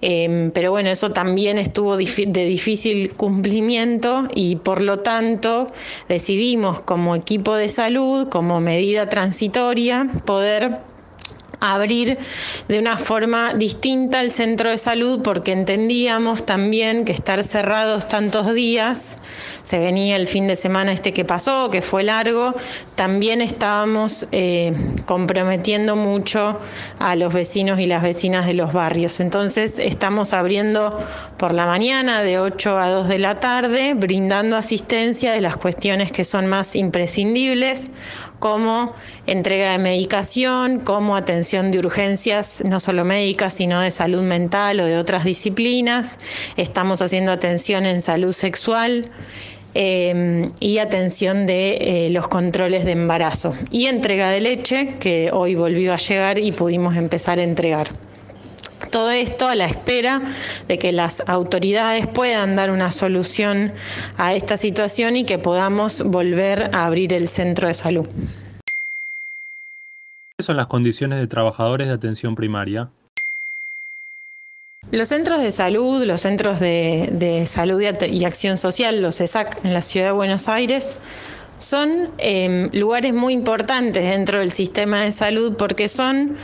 em, 0.01 0.51
pero 0.51 0.71
bueno, 0.71 0.89
eso 0.89 1.11
también 1.11 1.57
estuvo 1.57 1.95
de 1.95 2.45
difícil 2.45 3.13
cumplimiento 3.13 4.27
y 4.33 4.55
por 4.57 4.81
lo 4.81 4.99
tanto 4.99 5.67
decidimos 6.07 6.81
como 6.81 7.15
equipo 7.15 7.55
de 7.55 7.69
salud, 7.69 8.27
como 8.29 8.59
medida 8.59 9.09
transitoria, 9.09 10.07
poder 10.25 10.88
abrir 11.59 12.17
de 12.67 12.79
una 12.79 12.97
forma 12.97 13.53
distinta 13.53 14.21
el 14.21 14.31
centro 14.31 14.69
de 14.69 14.77
salud 14.77 15.21
porque 15.21 15.51
entendíamos 15.51 16.45
también 16.45 17.05
que 17.05 17.11
estar 17.11 17.43
cerrados 17.43 18.07
tantos 18.07 18.53
días, 18.53 19.17
se 19.63 19.79
venía 19.79 20.15
el 20.15 20.27
fin 20.27 20.47
de 20.47 20.55
semana 20.55 20.91
este 20.91 21.13
que 21.13 21.25
pasó, 21.25 21.69
que 21.69 21.81
fue 21.81 22.03
largo, 22.03 22.55
también 22.95 23.41
estábamos 23.41 24.27
eh, 24.31 24.73
comprometiendo 25.05 25.95
mucho 25.95 26.59
a 26.99 27.15
los 27.15 27.33
vecinos 27.33 27.79
y 27.79 27.85
las 27.85 28.03
vecinas 28.03 28.45
de 28.45 28.53
los 28.53 28.73
barrios. 28.73 29.19
Entonces 29.19 29.79
estamos 29.79 30.33
abriendo 30.33 30.97
por 31.37 31.53
la 31.53 31.65
mañana 31.65 32.23
de 32.23 32.39
8 32.39 32.77
a 32.77 32.89
2 32.89 33.07
de 33.07 33.19
la 33.19 33.39
tarde, 33.39 33.93
brindando 33.93 34.55
asistencia 34.55 35.31
de 35.31 35.41
las 35.41 35.57
cuestiones 35.57 36.11
que 36.11 36.23
son 36.23 36.47
más 36.47 36.75
imprescindibles 36.75 37.91
como 38.39 38.93
entrega 39.27 39.73
de 39.73 39.77
medicación, 39.77 40.79
como 40.79 41.15
atención 41.15 41.71
de 41.71 41.79
urgencias, 41.79 42.63
no 42.65 42.79
solo 42.79 43.05
médicas, 43.05 43.53
sino 43.53 43.81
de 43.81 43.91
salud 43.91 44.23
mental 44.23 44.79
o 44.79 44.85
de 44.85 44.97
otras 44.97 45.23
disciplinas. 45.23 46.17
Estamos 46.57 47.01
haciendo 47.01 47.31
atención 47.31 47.85
en 47.85 48.01
salud 48.01 48.33
sexual. 48.33 49.09
Eh, 49.75 50.49
y 50.59 50.79
atención 50.79 51.45
de 51.45 52.07
eh, 52.07 52.09
los 52.09 52.27
controles 52.27 52.85
de 52.85 52.93
embarazo 52.93 53.53
y 53.69 53.85
entrega 53.85 54.31
de 54.31 54.41
leche 54.41 54.95
que 54.99 55.29
hoy 55.31 55.53
volvió 55.53 55.93
a 55.93 55.97
llegar 55.97 56.39
y 56.39 56.51
pudimos 56.51 56.95
empezar 56.95 57.37
a 57.37 57.43
entregar. 57.43 57.89
Todo 58.91 59.11
esto 59.11 59.47
a 59.47 59.55
la 59.55 59.65
espera 59.65 60.21
de 60.67 60.79
que 60.79 60.91
las 60.91 61.21
autoridades 61.27 62.07
puedan 62.07 62.55
dar 62.55 62.71
una 62.71 62.91
solución 62.91 63.73
a 64.17 64.33
esta 64.33 64.57
situación 64.57 65.15
y 65.15 65.25
que 65.25 65.37
podamos 65.37 66.01
volver 66.01 66.71
a 66.73 66.85
abrir 66.85 67.13
el 67.13 67.27
centro 67.27 67.67
de 67.67 67.73
salud. 67.73 68.07
¿Cuáles 70.35 70.45
son 70.45 70.57
las 70.57 70.67
condiciones 70.67 71.19
de 71.19 71.27
trabajadores 71.27 71.87
de 71.87 71.93
atención 71.93 72.35
primaria? 72.35 72.89
Los 74.91 75.09
centros 75.09 75.41
de 75.41 75.51
salud, 75.51 76.03
los 76.05 76.21
centros 76.21 76.59
de, 76.59 77.09
de 77.11 77.45
salud 77.45 77.81
y 77.81 78.25
acción 78.25 78.57
social, 78.57 79.01
los 79.01 79.21
ESAC 79.21 79.63
en 79.63 79.73
la 79.73 79.81
ciudad 79.81 80.07
de 80.07 80.11
Buenos 80.13 80.47
Aires, 80.47 80.97
son 81.59 82.09
eh, 82.17 82.69
lugares 82.73 83.13
muy 83.13 83.33
importantes 83.33 84.03
dentro 84.03 84.39
del 84.39 84.51
sistema 84.51 85.01
de 85.01 85.11
salud 85.11 85.55
porque 85.57 85.87
son 85.87 86.35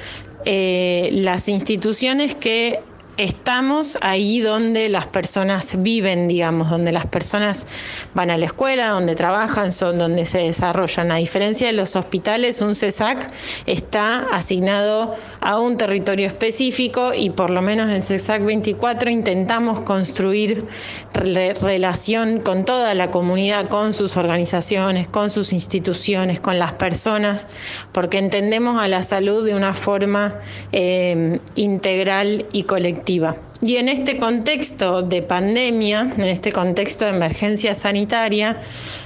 eh, 0.45 1.09
las 1.11 1.49
instituciones 1.49 2.35
que 2.35 2.79
estamos 3.17 3.97
ahí 4.01 4.41
donde 4.41 4.89
las 4.89 5.07
personas 5.07 5.81
viven, 5.81 6.27
digamos, 6.27 6.69
donde 6.69 6.91
las 6.91 7.05
personas 7.05 7.65
van 8.13 8.29
a 8.29 8.37
la 8.37 8.45
escuela, 8.45 8.89
donde 8.89 9.15
trabajan, 9.15 9.71
son 9.71 9.97
donde 9.97 10.25
se 10.25 10.39
desarrollan. 10.39 11.11
A 11.11 11.17
diferencia 11.17 11.67
de 11.67 11.73
los 11.73 11.95
hospitales, 11.95 12.61
un 12.61 12.75
CESAC 12.75 13.31
está 13.65 14.27
asignado 14.31 15.15
a 15.39 15.59
un 15.59 15.77
territorio 15.77 16.27
específico 16.27 17.13
y 17.13 17.29
por 17.29 17.49
lo 17.49 17.61
menos 17.61 17.89
en 17.89 18.01
CESAC 18.01 18.43
24 18.43 19.09
intentamos 19.09 19.81
construir 19.81 20.65
relación 21.13 22.39
con 22.41 22.65
toda 22.65 22.93
la 22.93 23.11
comunidad, 23.11 23.69
con 23.69 23.93
sus 23.93 24.17
organizaciones, 24.17 25.07
con 25.07 25.29
sus 25.29 25.53
instituciones, 25.53 26.39
con 26.39 26.59
las 26.59 26.73
personas, 26.73 27.47
porque 27.93 28.17
entendemos 28.17 28.81
a 28.81 28.87
la 28.87 29.03
salud 29.03 29.45
de 29.45 29.55
una 29.55 29.73
forma 29.73 30.35
eh, 30.71 31.39
integral 31.55 32.45
y 32.51 32.63
colectiva 32.63 33.04
y 33.07 33.77
en 33.77 33.87
este 33.87 34.17
contexto 34.17 35.03
de 35.03 35.21
pandemia, 35.21 36.11
en 36.17 36.23
este 36.23 36.51
contexto 36.51 37.05
de 37.05 37.11
emergencia 37.11 37.75
sanitaria, 37.75 38.59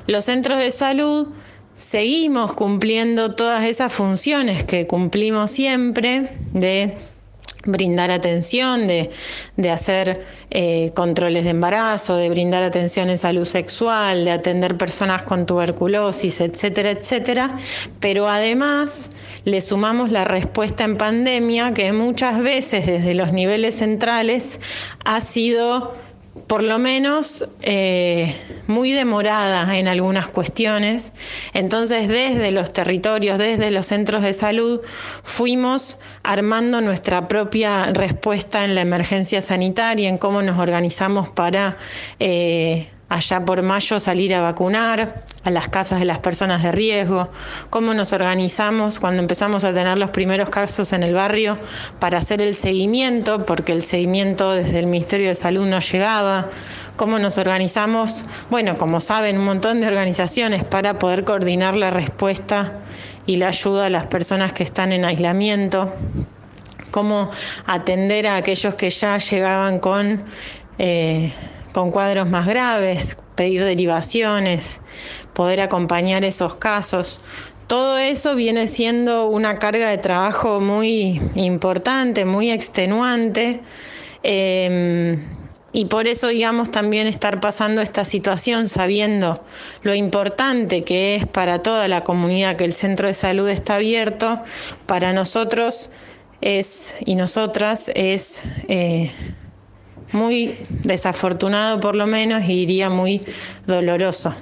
los 0.08 0.26
centros 0.26 0.60
de 0.60 0.72
salud 0.72 1.28
seguimos 1.76 2.54
cumpliendo 2.54 3.36
todas 3.36 3.66
esas 3.66 3.92
funciones 3.92 4.64
que 4.64 4.88
cumplimos 4.88 5.52
siempre 5.52 6.30
de 6.54 6.96
brindar 7.66 8.12
atención, 8.12 8.88
de, 8.88 9.10
hacer 9.70 10.26
eh, 10.50 10.92
controles 10.96 11.44
de 11.44 11.52
embarazo, 11.52 12.16
de 12.16 12.30
brindar 12.30 12.64
atención 12.64 13.10
en 13.10 13.18
salud 13.18 13.46
sexual, 13.46 14.26
de 14.26 14.32
atender 14.32 14.78
personas 14.78 15.24
con 15.24 15.46
tuberculosis, 15.46 16.42
etcétera, 16.42 16.92
etcétera. 16.92 17.58
Pero 18.00 18.28
además 18.28 19.10
le 19.46 19.62
sumamos 19.62 20.12
la 20.12 20.24
respuesta 20.24 20.84
en 20.84 20.98
pandemia 20.98 21.74
que 21.74 21.92
muchas 21.92 22.40
veces 22.40 22.86
desde 22.86 23.14
los 23.14 23.34
niveles 23.34 23.76
centrales 23.76 24.60
ha 25.04 25.22
sido 25.22 25.94
por 26.48 26.64
lo 26.64 26.80
menos 26.80 27.48
eh, 27.62 28.36
muy 28.68 28.92
demorada 28.92 29.78
en 29.78 29.88
algunas 29.88 30.28
cuestiones. 30.28 31.14
Entonces, 31.54 32.08
desde 32.08 32.52
los 32.52 32.74
territorios, 32.74 33.38
desde 33.38 33.72
los 33.72 33.86
centros 33.88 34.24
de 34.24 34.34
salud, 34.34 34.82
fuimos 35.24 36.00
armando 36.24 36.82
nuestra 36.82 37.28
propia 37.28 37.88
respuesta 37.94 38.66
en 38.66 38.76
la 38.76 38.82
emergencia 38.82 39.42
sanitaria, 39.42 40.10
en 40.10 40.18
cómo 40.18 40.42
nos 40.42 40.58
organizamos 40.58 41.30
para... 41.30 41.78
Eh, 42.20 42.90
allá 43.10 43.44
por 43.44 43.64
mayo 43.64 44.00
salir 44.00 44.36
a 44.36 44.42
vacunar 44.42 45.24
a 45.44 45.50
las 45.50 45.68
casas 45.68 46.00
de 46.00 46.06
las 46.06 46.20
personas 46.20 46.62
de 46.62 46.72
riesgo, 46.72 47.30
cómo 47.70 47.94
nos 47.94 48.14
organizamos 48.14 49.00
cuando 49.00 49.22
empezamos 49.22 49.64
a 49.66 49.74
tener 49.74 49.98
los 49.98 50.12
primeros 50.12 50.50
casos 50.50 50.94
en 50.94 51.02
el 51.04 51.16
barrio 51.16 51.58
para 52.00 52.20
hacer 52.20 52.42
el 52.42 52.54
seguimiento, 52.54 53.46
porque 53.46 53.72
el 53.72 53.82
seguimiento 53.82 54.52
desde 54.52 54.80
el 54.80 54.88
Ministerio 54.88 55.30
de 55.30 55.36
Salud 55.36 55.66
no 55.66 55.80
llegaba, 55.80 56.50
cómo 56.96 57.18
nos 57.18 57.38
organizamos, 57.38 58.26
bueno, 58.50 58.78
como 58.78 59.00
saben, 59.00 59.40
un 59.40 59.46
montón 59.46 59.82
de 59.82 59.88
organizaciones 59.88 60.64
para 60.64 61.00
poder 61.00 61.24
coordinar 61.24 61.76
la 61.76 61.90
respuesta 61.90 62.80
y 63.26 63.38
la 63.38 63.48
ayuda 63.48 63.88
a 63.88 63.90
las 63.90 64.06
personas 64.08 64.54
que 64.54 64.64
están 64.64 64.92
en 64.92 65.06
aislamiento, 65.06 65.94
cómo 66.92 67.32
atender 67.66 68.28
a 68.28 68.36
aquellos 68.36 68.76
que 68.76 68.90
ya 68.90 69.18
llegaban 69.18 69.80
con... 69.80 70.26
Eh, 70.78 71.32
con 71.74 71.92
cuadros 71.92 72.30
más 72.30 72.48
graves, 72.48 73.18
pedir 73.36 73.64
derivaciones, 73.64 74.82
poder 75.34 75.62
acompañar 75.62 76.24
esos 76.24 76.56
casos. 76.56 77.22
Todo 77.68 77.98
eso 77.98 78.36
viene 78.36 78.68
siendo 78.68 79.28
una 79.28 79.60
carga 79.60 79.90
de 79.90 79.98
trabajo 79.98 80.60
muy 80.60 81.22
importante, 81.36 82.26
muy 82.26 82.52
extenuante. 82.52 83.62
Em, 84.24 85.24
y 85.72 85.86
por 85.86 86.08
eso, 86.08 86.28
digamos, 86.30 86.72
también 86.72 87.06
estar 87.06 87.40
pasando 87.40 87.82
esta 87.82 88.04
situación 88.04 88.68
sabiendo 88.68 89.44
lo 89.84 89.94
importante 89.94 90.84
que 90.84 91.16
es 91.16 91.28
para 91.28 91.62
toda 91.62 91.88
la 91.88 92.04
comunidad 92.04 92.56
que 92.56 92.66
el 92.66 92.74
centro 92.74 93.08
de 93.08 93.14
salud 93.14 93.48
está 93.48 93.76
abierto, 93.76 94.42
para 94.88 95.14
nosotros 95.14 95.92
es 96.42 96.96
y 97.06 97.16
nosotras 97.16 97.92
es 97.94 98.44
eh, 98.68 99.12
muy 100.12 100.58
desafortunado 100.70 101.80
por 101.80 101.96
lo 101.96 102.08
menos 102.08 102.44
y 102.44 102.66
diría 102.66 102.90
muy 102.90 103.22
doloroso. 103.66 104.36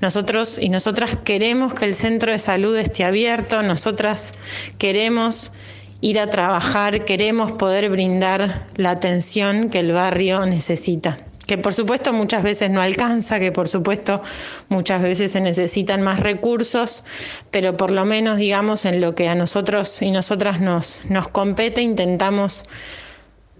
Nosotros 0.00 0.58
y 0.58 0.68
nosotras 0.68 1.16
queremos 1.24 1.74
que 1.74 1.84
el 1.84 1.94
centro 1.94 2.32
de 2.32 2.38
salud 2.38 2.76
esté 2.76 3.04
abierto, 3.04 3.62
nosotras 3.62 4.34
queremos 4.78 5.52
ir 6.00 6.18
a 6.18 6.28
trabajar, 6.28 7.04
queremos 7.04 7.52
poder 7.52 7.88
brindar 7.88 8.66
la 8.74 8.90
atención 8.90 9.70
que 9.70 9.78
el 9.78 9.92
barrio 9.92 10.44
necesita 10.44 11.18
que 11.46 11.58
por 11.58 11.74
supuesto 11.74 12.12
muchas 12.12 12.42
veces 12.42 12.70
no 12.70 12.80
alcanza, 12.80 13.38
que 13.38 13.52
por 13.52 13.68
supuesto 13.68 14.22
muchas 14.68 15.02
veces 15.02 15.32
se 15.32 15.40
necesitan 15.40 16.00
más 16.02 16.20
recursos, 16.20 17.04
pero 17.50 17.76
por 17.76 17.90
lo 17.90 18.04
menos 18.04 18.38
digamos 18.38 18.84
en 18.84 19.00
lo 19.00 19.14
que 19.14 19.28
a 19.28 19.34
nosotros 19.34 20.00
y 20.02 20.10
nosotras 20.10 20.60
nos, 20.60 21.02
nos 21.08 21.28
compete 21.28 21.82
intentamos 21.82 22.64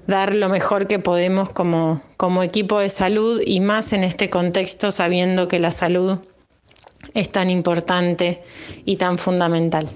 dar 0.06 0.34
lo 0.34 0.48
mejor 0.48 0.86
que 0.86 0.98
podemos 0.98 1.50
como, 1.50 2.02
como 2.16 2.42
equipo 2.42 2.78
de 2.78 2.90
salud 2.90 3.40
y 3.44 3.60
más 3.60 3.92
en 3.92 4.04
este 4.04 4.30
contexto 4.30 4.90
sabiendo 4.90 5.48
que 5.48 5.58
la 5.58 5.72
salud 5.72 6.18
es 7.14 7.30
tan 7.30 7.50
importante 7.50 8.42
y 8.84 8.96
tan 8.96 9.18
fundamental. 9.18 9.88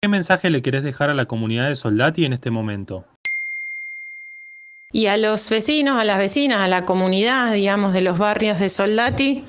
¿Qué 0.00 0.08
mensaje 0.08 0.50
le 0.50 0.62
querés 0.62 0.84
dejar 0.84 1.10
a 1.10 1.14
la 1.14 1.26
comunidad 1.26 1.68
de 1.68 1.76
Soldati 1.76 2.24
en 2.24 2.32
este 2.32 2.50
momento? 2.50 3.04
Y 4.92 5.06
a 5.06 5.16
los 5.16 5.50
vecinos, 5.50 5.98
a 5.98 6.04
las 6.04 6.18
vecinas, 6.18 6.60
a 6.60 6.68
la 6.68 6.84
comunidad, 6.84 7.52
digamos, 7.52 7.92
de 7.92 8.00
los 8.00 8.16
barrios 8.18 8.58
de 8.58 8.68
Soldati, 8.68 9.44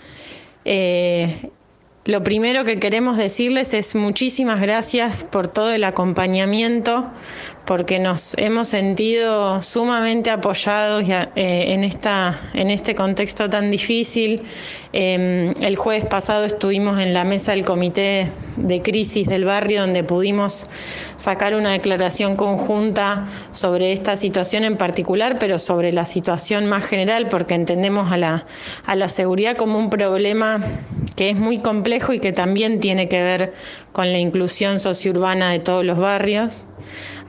eh, 0.66 1.50
lo 2.06 2.24
primero 2.24 2.64
que 2.66 2.80
queremos 2.80 3.18
decirles 3.18 3.74
es 3.74 3.96
muchísimas 3.96 4.60
gracias 4.60 5.24
por 5.24 5.48
todo 5.48 5.72
el 5.72 5.84
acompañamiento, 5.84 7.10
porque 7.70 8.00
nos 8.00 8.34
hemos 8.40 8.70
sentido 8.70 9.62
sumamente 9.62 10.32
apoyados 10.32 11.04
eh, 11.08 11.30
en, 11.36 12.70
este 12.72 12.96
contexto 12.96 13.48
tan 13.48 13.70
difícil. 13.70 14.42
Em, 14.92 15.54
el 15.62 15.76
jueves 15.76 16.04
pasado 16.06 16.46
estuvimos 16.46 16.98
en 16.98 17.14
la 17.14 17.26
mesa 17.26 17.52
del 17.52 17.66
comité 17.66 18.32
de 18.58 18.82
crisis 18.82 19.28
del 19.28 19.46
barrio 19.46 19.82
donde 19.82 20.04
pudimos 20.04 20.68
sacar 21.16 21.54
una 21.54 21.74
declaración 21.74 22.36
conjunta 22.36 23.28
sobre 23.52 23.92
esta 23.92 24.16
situación 24.16 24.64
en 24.64 24.76
particular, 24.76 25.38
pero 25.38 25.60
sobre 25.60 25.94
la 25.94 26.06
situación 26.06 26.66
más 26.66 26.84
general, 26.84 27.28
porque 27.30 27.54
entendemos 27.54 28.12
a 28.12 28.18
la, 28.18 28.48
a 28.88 28.96
la 28.96 29.10
seguridad 29.10 29.56
como 29.58 29.78
un 29.78 29.92
problema 29.92 30.60
que 31.16 31.30
es 31.30 31.38
muy 31.38 31.60
complejo 31.60 32.14
y 32.14 32.20
que 32.20 32.32
también 32.32 32.80
tiene 32.80 33.08
que 33.08 33.22
ver 33.22 33.54
con 33.92 34.12
la 34.12 34.18
inclusión 34.18 34.80
sociourbana 34.80 35.52
de 35.52 35.60
todos 35.60 35.86
los 35.86 36.00
barrios. 36.00 36.66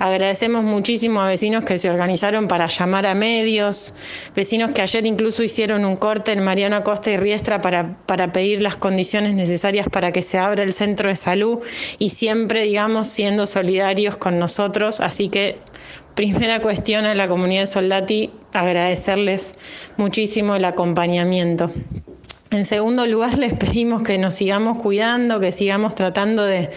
Agradecemos 0.00 0.64
muchísimo 0.64 1.20
a 1.20 1.28
vecinos 1.28 1.62
que 1.62 1.76
se 1.76 1.90
organizaron 1.90 2.48
para 2.48 2.68
llamar 2.68 3.06
a 3.06 3.14
medios, 3.14 3.92
vecinos 4.34 4.70
que 4.70 4.80
ayer 4.80 5.06
incluso 5.06 5.42
hicieron 5.42 5.84
un 5.84 5.96
corte 5.96 6.32
en 6.32 6.42
Mariano 6.42 6.76
Acosta 6.76 7.10
y 7.10 7.18
Riestra 7.18 7.60
para, 7.60 7.98
para 8.06 8.32
pedir 8.32 8.62
las 8.62 8.78
condiciones 8.78 9.34
necesarias 9.34 9.90
para 9.90 10.10
que 10.10 10.22
se 10.22 10.38
abra 10.38 10.62
el 10.62 10.72
centro 10.72 11.10
de 11.10 11.16
salud 11.16 11.58
y 11.98 12.08
siempre, 12.08 12.62
digamos, 12.62 13.08
siendo 13.08 13.44
solidarios 13.44 14.16
con 14.16 14.38
nosotros. 14.38 15.00
Así 15.00 15.28
que, 15.28 15.58
primera 16.14 16.62
cuestión 16.62 17.04
a 17.04 17.14
la 17.14 17.28
comunidad 17.28 17.60
de 17.60 17.66
Soldati, 17.66 18.30
agradecerles 18.54 19.54
muchísimo 19.98 20.56
el 20.56 20.64
acompañamiento. 20.64 21.70
En 22.50 22.64
segundo 22.64 23.04
lugar, 23.04 23.36
les 23.36 23.52
pedimos 23.52 24.02
que 24.02 24.16
nos 24.16 24.32
sigamos 24.32 24.78
cuidando, 24.78 25.40
que 25.40 25.52
sigamos 25.52 25.94
tratando 25.94 26.44
de, 26.46 26.70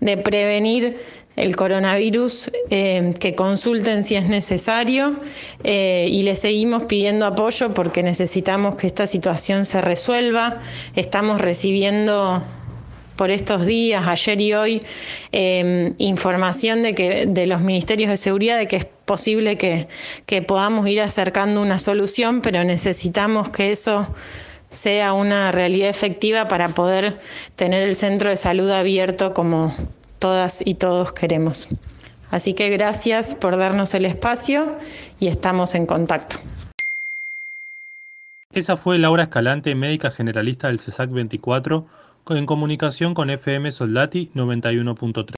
de 0.00 0.16
prevenir 0.16 1.00
el 1.38 1.56
coronavirus, 1.56 2.50
eh, 2.70 3.14
que 3.18 3.34
consulten 3.34 4.04
si 4.04 4.16
es 4.16 4.28
necesario 4.28 5.20
eh, 5.64 6.08
y 6.10 6.22
les 6.22 6.40
seguimos 6.40 6.84
pidiendo 6.84 7.26
apoyo 7.26 7.72
porque 7.74 8.02
necesitamos 8.02 8.74
que 8.74 8.86
esta 8.86 9.06
situación 9.06 9.64
se 9.64 9.80
resuelva. 9.80 10.60
Estamos 10.96 11.40
recibiendo 11.40 12.42
por 13.16 13.30
estos 13.30 13.66
días, 13.66 14.06
ayer 14.06 14.40
y 14.40 14.54
hoy, 14.54 14.80
eh, 15.32 15.92
información 15.98 16.82
de 16.82 16.94
que 16.94 17.26
de 17.26 17.46
los 17.46 17.60
ministerios 17.60 18.10
de 18.10 18.16
seguridad 18.16 18.56
de 18.56 18.68
que 18.68 18.76
es 18.76 18.86
posible 19.04 19.58
que, 19.58 19.88
que 20.26 20.42
podamos 20.42 20.86
ir 20.86 21.00
acercando 21.00 21.60
una 21.60 21.80
solución, 21.80 22.42
pero 22.42 22.62
necesitamos 22.62 23.50
que 23.50 23.72
eso 23.72 24.14
sea 24.70 25.14
una 25.14 25.50
realidad 25.50 25.88
efectiva 25.88 26.46
para 26.46 26.68
poder 26.68 27.18
tener 27.56 27.82
el 27.82 27.96
centro 27.96 28.30
de 28.30 28.36
salud 28.36 28.70
abierto 28.70 29.34
como, 29.34 29.74
todas 30.18 30.62
y 30.66 30.74
todos 30.74 31.12
queremos. 31.12 31.68
Así 32.30 32.54
que 32.54 32.68
gracias 32.70 33.34
por 33.34 33.56
darnos 33.56 33.94
el 33.94 34.04
espacio 34.04 34.76
y 35.18 35.28
estamos 35.28 35.74
en 35.74 35.86
contacto. 35.86 36.36
Esa 38.52 38.76
fue 38.76 38.98
Laura 38.98 39.24
Escalante, 39.24 39.74
médica 39.74 40.10
generalista 40.10 40.68
del 40.68 40.80
CESAC 40.80 41.10
24, 41.10 41.86
en 42.30 42.46
comunicación 42.46 43.14
con 43.14 43.30
FM 43.30 43.70
Soldati 43.72 44.30
91.3. 44.34 45.37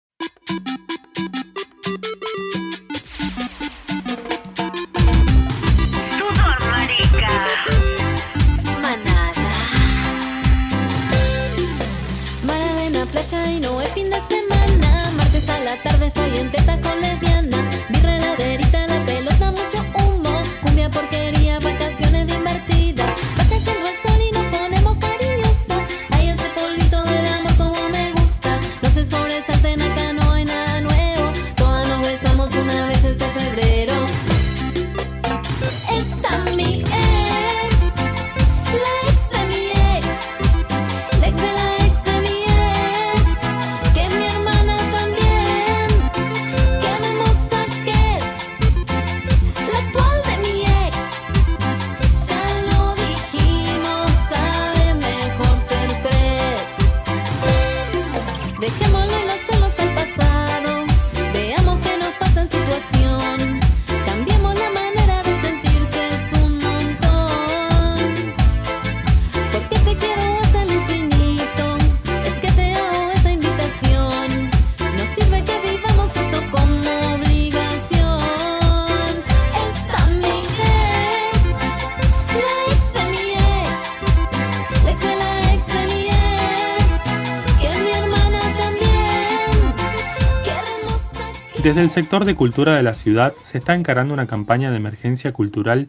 Desde 91.70 91.82
el 91.82 91.90
sector 91.90 92.24
de 92.24 92.34
cultura 92.34 92.74
de 92.74 92.82
la 92.82 92.94
ciudad 92.94 93.32
se 93.44 93.58
está 93.58 93.76
encarando 93.76 94.12
una 94.12 94.26
campaña 94.26 94.72
de 94.72 94.76
emergencia 94.76 95.32
cultural 95.32 95.86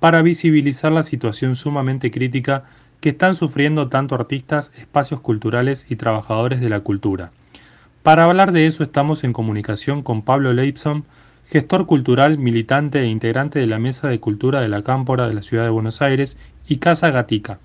para 0.00 0.22
visibilizar 0.22 0.90
la 0.90 1.04
situación 1.04 1.54
sumamente 1.54 2.10
crítica 2.10 2.64
que 3.00 3.10
están 3.10 3.36
sufriendo 3.36 3.88
tanto 3.88 4.16
artistas, 4.16 4.72
espacios 4.76 5.20
culturales 5.20 5.86
y 5.88 5.94
trabajadores 5.94 6.60
de 6.60 6.68
la 6.68 6.80
cultura. 6.80 7.30
Para 8.02 8.24
hablar 8.24 8.50
de 8.50 8.66
eso 8.66 8.82
estamos 8.82 9.22
en 9.22 9.32
comunicación 9.32 10.02
con 10.02 10.22
Pablo 10.22 10.52
Leipzig, 10.52 11.04
gestor 11.46 11.86
cultural, 11.86 12.36
militante 12.36 12.98
e 12.98 13.06
integrante 13.06 13.60
de 13.60 13.68
la 13.68 13.78
Mesa 13.78 14.08
de 14.08 14.18
Cultura 14.18 14.60
de 14.60 14.68
la 14.68 14.82
Cámpora 14.82 15.28
de 15.28 15.34
la 15.34 15.42
Ciudad 15.42 15.62
de 15.62 15.70
Buenos 15.70 16.02
Aires 16.02 16.38
y 16.66 16.78
Casa 16.78 17.12
Gatica. 17.12 17.60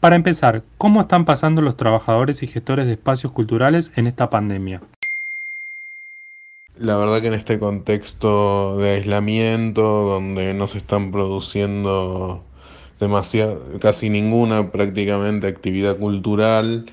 Para 0.00 0.16
empezar, 0.16 0.62
¿cómo 0.78 1.02
están 1.02 1.26
pasando 1.26 1.60
los 1.60 1.76
trabajadores 1.76 2.42
y 2.42 2.46
gestores 2.46 2.86
de 2.86 2.92
espacios 2.92 3.34
culturales 3.34 3.92
en 3.96 4.06
esta 4.06 4.30
pandemia? 4.30 4.80
La 6.78 6.96
verdad 6.96 7.22
que 7.22 7.28
en 7.28 7.34
este 7.34 7.58
contexto 7.58 8.76
de 8.78 8.90
aislamiento, 8.90 9.82
donde 9.82 10.52
no 10.52 10.68
se 10.68 10.78
están 10.78 11.10
produciendo 11.10 12.44
demasiado, 13.00 13.78
casi 13.80 14.10
ninguna 14.10 14.70
prácticamente 14.70 15.46
actividad 15.46 15.96
cultural 15.96 16.86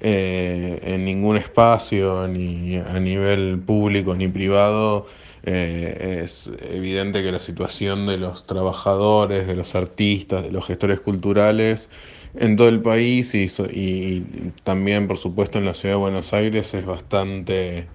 eh, 0.00 0.80
en 0.82 1.04
ningún 1.04 1.36
espacio, 1.36 2.26
ni 2.26 2.76
a 2.76 2.98
nivel 2.98 3.60
público 3.64 4.16
ni 4.16 4.26
privado, 4.28 5.06
eh, 5.44 6.22
es 6.24 6.50
evidente 6.72 7.22
que 7.22 7.30
la 7.32 7.38
situación 7.38 8.06
de 8.06 8.18
los 8.18 8.46
trabajadores, 8.46 9.46
de 9.46 9.54
los 9.54 9.74
artistas, 9.76 10.42
de 10.42 10.50
los 10.52 10.66
gestores 10.66 11.00
culturales 11.00 11.88
en 12.34 12.56
todo 12.56 12.68
el 12.68 12.82
país 12.82 13.34
y, 13.34 13.46
y 13.72 14.52
también, 14.64 15.06
por 15.08 15.18
supuesto, 15.18 15.58
en 15.58 15.66
la 15.66 15.74
ciudad 15.74 15.94
de 15.94 16.00
Buenos 16.00 16.32
Aires 16.32 16.74
es 16.74 16.84
bastante 16.86 17.88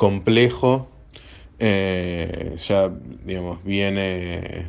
complejo. 0.00 0.88
Eh, 1.58 2.56
ya, 2.66 2.90
digamos, 3.26 3.62
viene, 3.64 4.66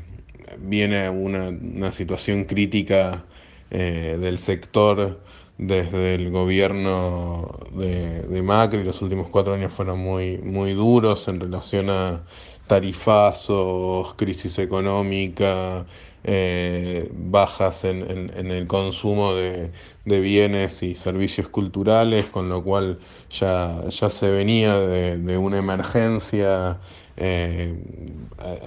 viene 0.60 1.10
una, 1.10 1.48
una 1.50 1.94
situación 1.94 2.44
crítica 2.44 3.26
eh, 3.70 4.18
del 4.20 4.40
sector 4.40 5.22
desde 5.58 6.16
el 6.16 6.32
gobierno 6.32 7.50
de, 7.74 8.24
de, 8.24 8.42
Macri. 8.42 8.84
Los 8.84 9.02
últimos 9.02 9.30
cuatro 9.30 9.54
años 9.54 9.72
fueron 9.72 10.00
muy, 10.00 10.38
muy 10.40 10.74
duros 10.74 11.26
en 11.30 11.40
relación 11.40 11.90
a 11.90 12.26
tarifazos, 12.68 14.14
crisis 14.16 14.60
económica, 14.60 15.86
eh, 16.24 17.10
bajas 17.14 17.84
en, 17.84 18.32
en, 18.36 18.52
el 18.52 18.68
consumo 18.68 19.34
de, 19.34 19.72
de, 20.06 20.20
bienes 20.22 20.84
y 20.84 20.94
servicios 20.94 21.50
culturales, 21.50 22.28
con 22.28 22.48
lo 22.48 22.64
cual 22.64 23.00
ya, 23.30 23.84
ya 23.90 24.10
se 24.10 24.30
venía 24.32 24.78
de, 24.78 25.18
de 25.18 25.38
una 25.38 25.58
emergencia 25.58 26.80
eh, 27.18 27.76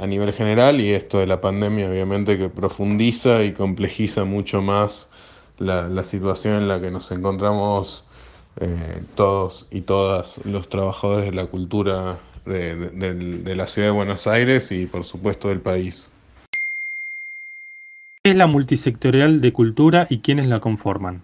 a, 0.01 0.07
nivel 0.07 0.33
general 0.33 0.81
y 0.81 0.91
esto 0.91 1.19
de 1.19 1.27
la 1.27 1.41
pandemia 1.41 1.89
obviamente 1.89 2.39
que 2.39 2.49
profundiza 2.49 3.43
y 3.43 3.53
complejiza 3.53 4.25
mucho 4.25 4.61
más 4.61 5.09
la, 5.59 5.89
la 5.89 6.05
situación 6.05 6.57
en 6.57 6.69
la 6.69 6.81
que 6.81 6.91
nos 6.91 7.11
encontramos 7.11 8.05
eh, 8.61 9.03
todos 9.15 9.67
y 9.71 9.81
todas 9.83 10.45
los 10.45 10.69
trabajadores 10.69 11.27
de 11.27 11.33
la 11.33 11.47
cultura 11.47 12.19
de, 12.45 12.75
de 12.77 13.57
la 13.57 13.67
ciudad 13.67 13.89
de 13.89 13.95
Buenos 13.95 14.27
Aires 14.27 14.71
y 14.73 14.87
por 14.87 15.05
supuesto 15.05 15.49
del 15.49 15.61
país. 15.61 16.11
¿Qué 18.25 18.31
es 18.31 18.37
la 18.39 18.47
multisectorial 18.47 19.43
de 19.43 19.53
cultura 19.53 20.07
y 20.09 20.21
quiénes 20.21 20.47
la 20.47 20.59
conforman? 20.59 21.21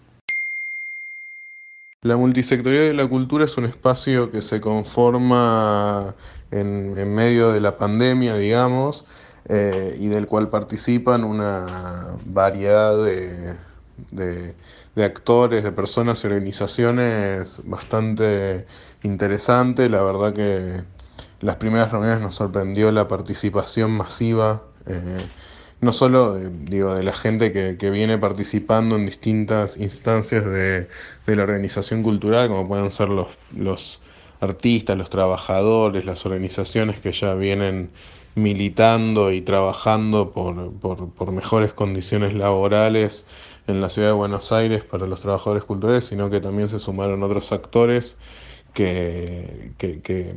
La 2.02 2.18
multisectorial 2.18 2.88
de 2.88 2.92
la 2.92 3.06
cultura 3.06 3.46
es 3.46 3.56
un 3.56 3.64
espacio 3.64 4.30
que 4.30 4.42
se 4.42 4.60
conforma 4.60 6.14
en, 6.50 7.14
medio 7.14 7.52
de 7.52 7.62
la 7.62 7.78
pandemia, 7.78 8.36
digamos, 8.36 9.06
eh, 9.48 9.96
y 9.98 10.08
del 10.08 10.26
cual 10.26 10.50
participan 10.50 11.24
una 11.24 12.18
variedad 12.26 13.02
de, 13.02 14.54
actores, 15.02 15.64
de 15.64 15.72
personas 15.72 16.22
y 16.22 16.26
organizaciones 16.26 17.62
bastante 17.64 18.66
interesante. 19.04 19.88
La 19.88 20.02
verdad 20.02 20.34
que 20.34 20.82
las 21.40 21.56
primeras 21.56 21.92
reuniones 21.92 22.20
nos 22.20 22.34
sorprendió 22.34 22.92
la 22.92 23.08
participación 23.08 23.90
masiva. 23.90 24.64
Eh, 24.84 25.26
no 25.80 25.92
solo 25.92 26.34
de, 26.34 26.50
digo, 26.50 26.94
de 26.94 27.02
la 27.02 27.12
gente 27.12 27.52
que, 27.52 27.76
que, 27.78 27.90
viene 27.90 28.18
participando 28.18 28.96
en 28.96 29.06
distintas 29.06 29.78
instancias 29.78 30.44
de, 30.44 30.88
de, 31.26 31.36
la 31.36 31.42
organización 31.42 32.02
cultural, 32.02 32.48
como 32.48 32.68
pueden 32.68 32.90
ser 32.90 33.08
los, 33.08 33.28
los 33.56 34.00
artistas, 34.40 34.96
los 34.96 35.10
trabajadores, 35.10 36.04
las 36.04 36.26
organizaciones 36.26 37.00
que 37.00 37.12
ya 37.12 37.34
vienen 37.34 37.90
militando 38.34 39.32
y 39.32 39.40
trabajando 39.40 40.32
por, 40.32 40.72
por, 40.74 41.10
por 41.10 41.32
mejores 41.32 41.72
condiciones 41.72 42.34
laborales 42.34 43.24
en 43.66 43.80
la 43.80 43.90
ciudad 43.90 44.08
de 44.08 44.14
Buenos 44.14 44.52
Aires 44.52 44.84
para 44.84 45.06
los 45.06 45.20
trabajadores 45.20 45.64
culturales, 45.64 46.04
sino 46.04 46.30
que 46.30 46.40
también 46.40 46.68
se 46.68 46.78
sumaron 46.78 47.22
otros 47.22 47.52
actores 47.52 48.16
que, 48.74 49.72
que, 49.78 50.00
que 50.00 50.34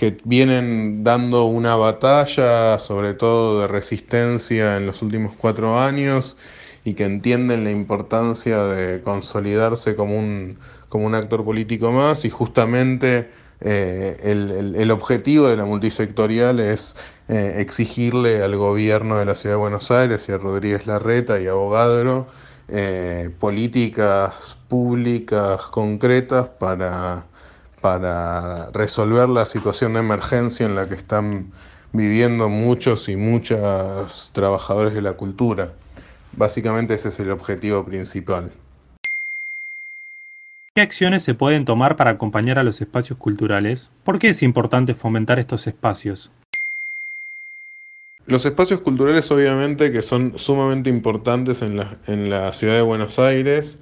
que 0.00 0.16
vienen 0.24 1.04
dando 1.04 1.44
una 1.44 1.76
batalla, 1.76 2.78
sobre 2.78 3.12
todo 3.12 3.60
de 3.60 3.66
resistencia 3.66 4.78
en 4.78 4.86
los 4.86 5.02
últimos 5.02 5.34
cuatro 5.36 5.78
años, 5.78 6.38
y 6.84 6.94
que 6.94 7.04
entienden 7.04 7.64
la 7.64 7.70
importancia 7.70 8.62
de 8.64 9.02
consolidarse 9.02 9.94
como 9.96 10.18
un, 10.18 10.58
como 10.88 11.04
un 11.04 11.14
actor 11.14 11.44
político 11.44 11.92
más, 11.92 12.24
y 12.24 12.30
justamente 12.30 13.30
eh, 13.60 14.16
el, 14.22 14.74
el, 14.74 14.90
objetivo 14.90 15.48
de 15.48 15.58
la 15.58 15.66
multisectorial 15.66 16.60
es 16.60 16.96
eh, 17.28 17.56
exigirle 17.58 18.42
al 18.42 18.56
gobierno 18.56 19.18
de 19.18 19.26
la 19.26 19.34
Ciudad 19.34 19.56
de 19.56 19.60
Buenos 19.60 19.90
Aires 19.90 20.26
y 20.30 20.32
a 20.32 20.38
Rodríguez 20.38 20.86
Larreta 20.86 21.38
y 21.38 21.46
a 21.46 21.52
Bogadro 21.52 22.26
eh, 22.68 23.28
políticas 23.38 24.56
públicas 24.68 25.60
concretas 25.66 26.48
para 26.48 27.26
para 27.80 28.70
resolver 28.72 29.28
la 29.28 29.46
situación 29.46 29.94
de 29.94 30.00
emergencia 30.00 30.66
en 30.66 30.74
la 30.74 30.88
que 30.88 30.94
están 30.94 31.52
viviendo 31.92 32.48
muchos 32.48 33.08
y 33.08 33.16
muchas 33.16 34.30
trabajadores 34.32 34.94
de 34.94 35.02
la 35.02 35.14
cultura. 35.14 35.72
Básicamente 36.32 36.94
ese 36.94 37.08
es 37.08 37.18
el 37.20 37.30
objetivo 37.30 37.84
principal. 37.84 38.52
¿Qué 40.74 40.82
acciones 40.82 41.24
se 41.24 41.34
pueden 41.34 41.64
tomar 41.64 41.96
para 41.96 42.12
acompañar 42.12 42.58
a 42.58 42.62
los 42.62 42.80
espacios 42.80 43.18
culturales? 43.18 43.90
¿Por 44.04 44.20
qué 44.20 44.28
es 44.28 44.42
importante 44.42 44.94
fomentar 44.94 45.40
estos 45.40 45.66
espacios? 45.66 46.30
Los 48.26 48.46
espacios 48.46 48.80
culturales 48.80 49.28
obviamente 49.32 49.90
que 49.90 50.02
son 50.02 50.38
sumamente 50.38 50.88
importantes 50.88 51.62
en 51.62 51.76
la, 51.76 51.98
en 52.06 52.30
la 52.30 52.52
ciudad 52.52 52.74
de 52.74 52.82
Buenos 52.82 53.18
Aires 53.18 53.80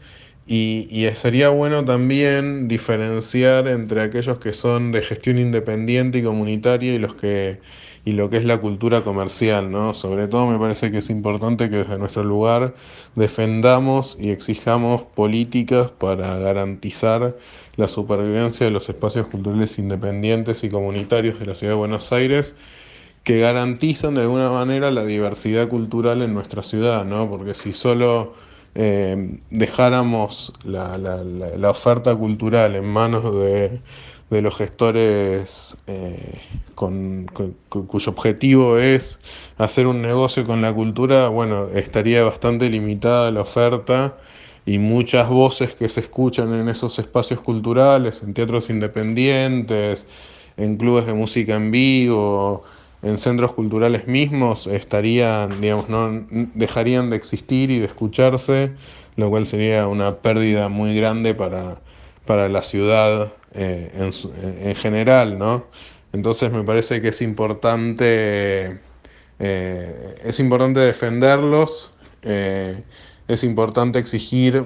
y, 0.50 1.06
sería 1.14 1.50
bueno 1.50 1.84
también 1.84 2.68
diferenciar 2.68 3.68
entre 3.68 4.00
aquellos 4.00 4.38
que 4.38 4.54
son 4.54 4.92
de 4.92 5.02
gestión 5.02 5.38
independiente 5.38 6.18
y 6.18 6.22
comunitaria 6.22 6.94
y 6.94 6.98
los 6.98 7.14
que 7.14 7.60
y 8.04 8.12
lo 8.12 8.30
que 8.30 8.38
es 8.38 8.44
la 8.44 8.58
cultura 8.58 9.04
comercial, 9.04 9.70
¿no? 9.70 9.92
Sobre 9.92 10.28
todo 10.28 10.46
me 10.46 10.58
parece 10.58 10.90
que 10.90 10.98
es 10.98 11.10
importante 11.10 11.68
que 11.68 11.78
desde 11.78 11.98
nuestro 11.98 12.24
lugar 12.24 12.74
defendamos 13.16 14.16
y 14.18 14.30
exijamos 14.30 15.02
políticas 15.02 15.90
para 15.90 16.38
garantizar 16.38 17.36
la 17.76 17.88
supervivencia 17.88 18.64
de 18.64 18.72
los 18.72 18.88
espacios 18.88 19.26
culturales 19.26 19.78
independientes 19.78 20.64
y 20.64 20.70
comunitarios 20.70 21.38
de 21.38 21.46
la 21.46 21.54
ciudad 21.54 21.74
de 21.74 21.78
Buenos 21.78 22.10
Aires 22.12 22.54
que 23.24 23.40
garantizan 23.40 24.14
de 24.14 24.22
alguna 24.22 24.50
manera 24.50 24.90
la 24.90 25.04
diversidad 25.04 25.68
cultural 25.68 26.22
en 26.22 26.32
nuestra 26.32 26.62
ciudad, 26.62 27.04
¿no? 27.04 27.28
Porque 27.28 27.52
si 27.52 27.74
solo 27.74 28.32
eh, 28.80 29.40
dejáramos 29.50 30.52
la, 30.62 30.96
la, 30.96 31.68
oferta 31.68 32.14
cultural 32.14 32.76
en 32.76 32.86
manos 32.86 33.24
de, 33.24 33.80
de 34.30 34.40
los 34.40 34.56
gestores 34.56 35.76
eh, 35.88 36.40
cuyo 36.76 38.10
objetivo 38.12 38.78
es 38.78 39.18
hacer 39.56 39.88
un 39.88 40.00
negocio 40.00 40.44
con 40.44 40.62
la 40.62 40.72
cultura, 40.72 41.26
bueno, 41.26 41.66
estaría 41.74 42.22
bastante 42.22 42.70
limitada 42.70 43.32
la 43.32 43.40
oferta 43.40 44.16
y 44.64 44.78
muchas 44.78 45.28
voces 45.28 45.74
que 45.74 45.88
se 45.88 45.98
escuchan 45.98 46.54
en 46.54 46.68
esos 46.68 47.00
espacios 47.00 47.40
culturales, 47.40 48.22
en 48.22 48.32
teatros 48.32 48.70
independientes, 48.70 50.06
en 50.56 50.76
clubes 50.76 51.04
de 51.04 51.14
música 51.14 51.56
en 51.56 51.72
vivo, 51.72 52.62
en 53.02 53.18
centros 53.18 53.52
culturales 53.52 54.06
mismos 54.06 54.66
estarían, 54.66 55.60
digamos, 55.60 55.88
no 55.88 56.26
dejarían 56.54 57.10
de 57.10 57.16
existir 57.16 57.70
y 57.70 57.78
de 57.78 57.86
escucharse, 57.86 58.72
lo 59.16 59.30
cual 59.30 59.46
sería 59.46 59.86
una 59.86 60.16
pérdida 60.16 60.68
muy 60.68 60.96
grande 60.96 61.34
para, 61.34 61.80
para 62.26 62.48
la 62.48 62.62
ciudad 62.62 63.32
eh, 63.54 63.90
en, 63.94 64.68
en, 64.68 64.74
general, 64.74 65.38
¿no? 65.38 65.66
Entonces 66.12 66.50
me 66.50 66.64
parece 66.64 67.00
que 67.00 67.08
es 67.08 67.22
importante, 67.22 68.80
eh, 69.38 70.14
es 70.24 70.40
importante 70.40 70.80
defenderlos, 70.80 71.92
eh, 72.22 72.82
es 73.28 73.44
importante 73.44 73.98
exigir 73.98 74.64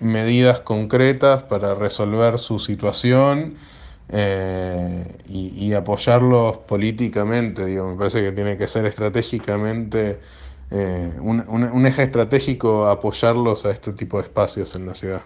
medidas 0.00 0.60
concretas 0.60 1.42
para 1.44 1.74
resolver 1.74 2.38
su 2.38 2.58
situación 2.58 3.56
eh, 4.10 5.04
y, 5.28 5.72
apoyarlos 5.74 6.58
políticamente, 6.58 7.66
digo, 7.66 7.90
me 7.90 7.96
parece 7.96 8.22
que 8.22 8.32
tiene 8.32 8.56
que 8.56 8.66
ser 8.66 8.86
estratégicamente 8.86 10.18
eh, 10.70 11.12
un, 11.20 11.44
un, 11.46 11.64
un 11.64 11.86
eje 11.86 12.04
estratégico 12.04 12.88
apoyarlos 12.88 13.66
a 13.66 13.70
este 13.70 13.92
tipo 13.92 14.18
de 14.18 14.24
espacios 14.24 14.74
en 14.74 14.86
la 14.86 14.94
ciudad. 14.94 15.22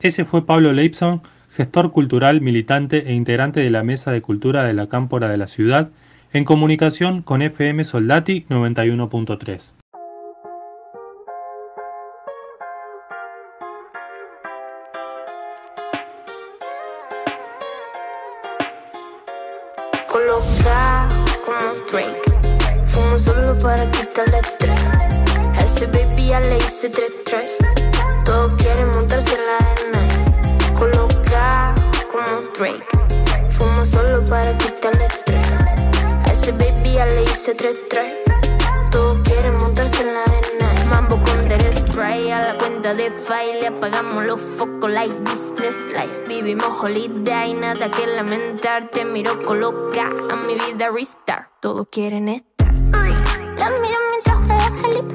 Ese 0.00 0.24
fue 0.24 0.46
Pablo 0.46 0.72
Leipzon, 0.72 1.22
gestor 1.50 1.92
cultural, 1.92 2.40
militante 2.40 3.08
e 3.08 3.12
integrante 3.12 3.60
de 3.60 3.70
la 3.70 3.82
Mesa 3.82 4.10
de 4.10 4.22
Cultura 4.22 4.64
de 4.64 4.72
la 4.72 4.88
Cámpora 4.88 5.28
de 5.28 5.36
la 5.36 5.46
Ciudad, 5.46 5.90
en 6.32 6.44
comunicación 6.44 7.22
con 7.22 7.42
FM 7.42 7.84
Soldati 7.84 8.44
91.3. 8.48 9.81
para 23.62 23.88
quitarle. 23.90 24.40
A 25.56 25.60
ese 25.62 25.86
baby 25.86 26.26
ya 26.26 26.40
le 26.40 26.56
hice 26.58 26.88
tres 26.88 27.16
tres. 27.24 27.48
Todos 28.24 28.52
quieren 28.60 28.88
montarse 28.90 29.34
en 29.34 29.46
la 29.46 29.56
arena. 29.72 30.74
Coloca 30.74 31.74
como 32.10 32.40
Drake, 32.58 32.84
fumo 33.50 33.84
solo 33.84 34.24
para 34.24 34.56
quitarle. 34.58 35.06
A 36.26 36.32
ese 36.32 36.52
baby 36.52 36.94
ya 36.94 37.06
le 37.06 37.22
hice 37.22 37.54
tres 37.54 37.82
tres. 37.88 38.16
Todos 38.90 39.18
quieren 39.20 39.56
montarse 39.58 40.00
en 40.02 40.14
la 40.14 40.22
arena. 40.22 40.84
Mambo 40.90 41.22
con 41.22 41.48
Derek 41.48 41.88
Spray 41.88 42.30
a 42.32 42.40
la 42.40 42.58
cuenta 42.58 42.94
de 42.94 43.10
file. 43.10 43.68
Apagamos 43.68 44.24
los 44.24 44.40
focos 44.40 44.90
like 44.90 45.14
business 45.20 45.76
life. 45.92 46.24
Vivimos 46.26 46.82
holiday, 46.82 47.54
nada 47.54 47.90
que 47.90 48.06
lamentar. 48.08 48.88
Te 48.88 49.04
miro 49.04 49.38
coloca 49.44 50.02
a 50.02 50.36
mi 50.36 50.54
vida 50.54 50.90
restart. 50.90 51.48
Todos 51.60 51.86
quieren 51.90 52.28
estar. 52.28 52.51
La 53.62 53.70
miro 53.70 54.00
mientras 54.10 54.38
juega 54.38 54.66
el 54.88 54.96
hip. 54.96 55.08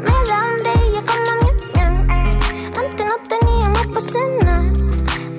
Me 0.00 0.16
da 0.26 0.36
hambre 0.44 0.70
y 0.76 0.90
bien. 1.74 1.92
Antes 2.74 3.04
no 3.06 3.16
teníamos 3.28 3.86
para 3.88 4.00
cenar. 4.00 4.64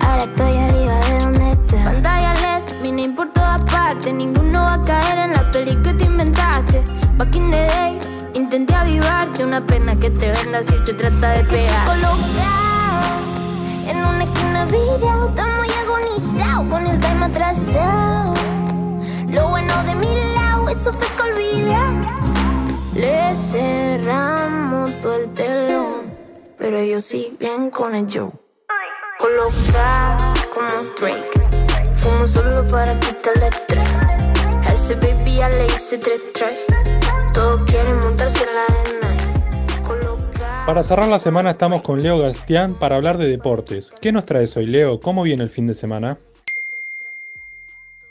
Ahora 0.01 0.23
estoy 0.25 0.55
arriba 0.55 0.99
de 0.99 1.19
donde 1.19 1.51
está. 1.53 1.83
Pantalla 1.83 2.33
LED, 2.35 2.81
mini 2.83 3.07
por 3.07 3.29
todas 3.29 3.59
partes. 3.71 4.13
Ninguno 4.13 4.61
va 4.61 4.73
a 4.75 4.83
caer 4.83 5.17
en 5.17 5.31
la 5.31 5.49
peli 5.49 5.75
que 5.81 5.93
te 5.95 6.03
inventaste. 6.05 6.83
Back 7.17 7.35
in 7.37 7.49
the 7.49 7.65
day, 7.65 7.99
intenté 8.35 8.75
avivarte. 8.75 9.43
Una 9.43 9.65
pena 9.65 9.95
que 9.95 10.11
te 10.11 10.29
venda 10.29 10.61
si 10.61 10.77
se 10.77 10.93
trata 10.93 11.29
de 11.31 11.43
pegar. 11.45 11.87
En 13.87 13.97
una 13.97 14.25
esquina 14.25 14.65
virado. 14.65 15.29
Estamos 15.29 15.67
agonizados 15.83 16.69
con 16.69 16.85
el 16.85 16.99
time 16.99 17.25
atrasado. 17.25 18.44
Pero 26.65 26.79
ellos 26.79 27.05
siguen 27.05 27.69
con 27.69 27.93
el 27.93 28.07
show. 28.07 28.33
Coloca 29.19 30.33
como 30.51 30.67
Drake, 30.99 31.29
fumo 31.93 32.25
solo 32.25 32.65
para 32.65 32.99
quitarle 32.99 33.49
estrés. 33.49 33.87
A 34.63 34.73
ese 34.73 34.95
baby 34.95 35.35
ya 35.35 35.49
le 35.49 35.67
hice 35.67 35.99
tres 35.99 36.25
tres. 36.33 36.57
Todos 37.35 37.61
quieren 37.69 37.99
montarse 37.99 38.43
en 38.45 38.55
la. 38.55 38.65
Para 40.65 40.81
cerrar 40.81 41.07
la 41.07 41.19
semana 41.19 41.51
estamos 41.51 41.83
con 41.83 42.01
Leo 42.01 42.17
Gastián 42.17 42.73
para 42.73 42.95
hablar 42.95 43.19
de 43.19 43.27
deportes. 43.27 43.93
¿Qué 44.01 44.11
nos 44.11 44.25
traes 44.25 44.57
hoy, 44.57 44.65
Leo? 44.65 44.99
¿Cómo 44.99 45.21
viene 45.21 45.43
el 45.43 45.51
fin 45.51 45.67
de 45.67 45.75
semana? 45.75 46.17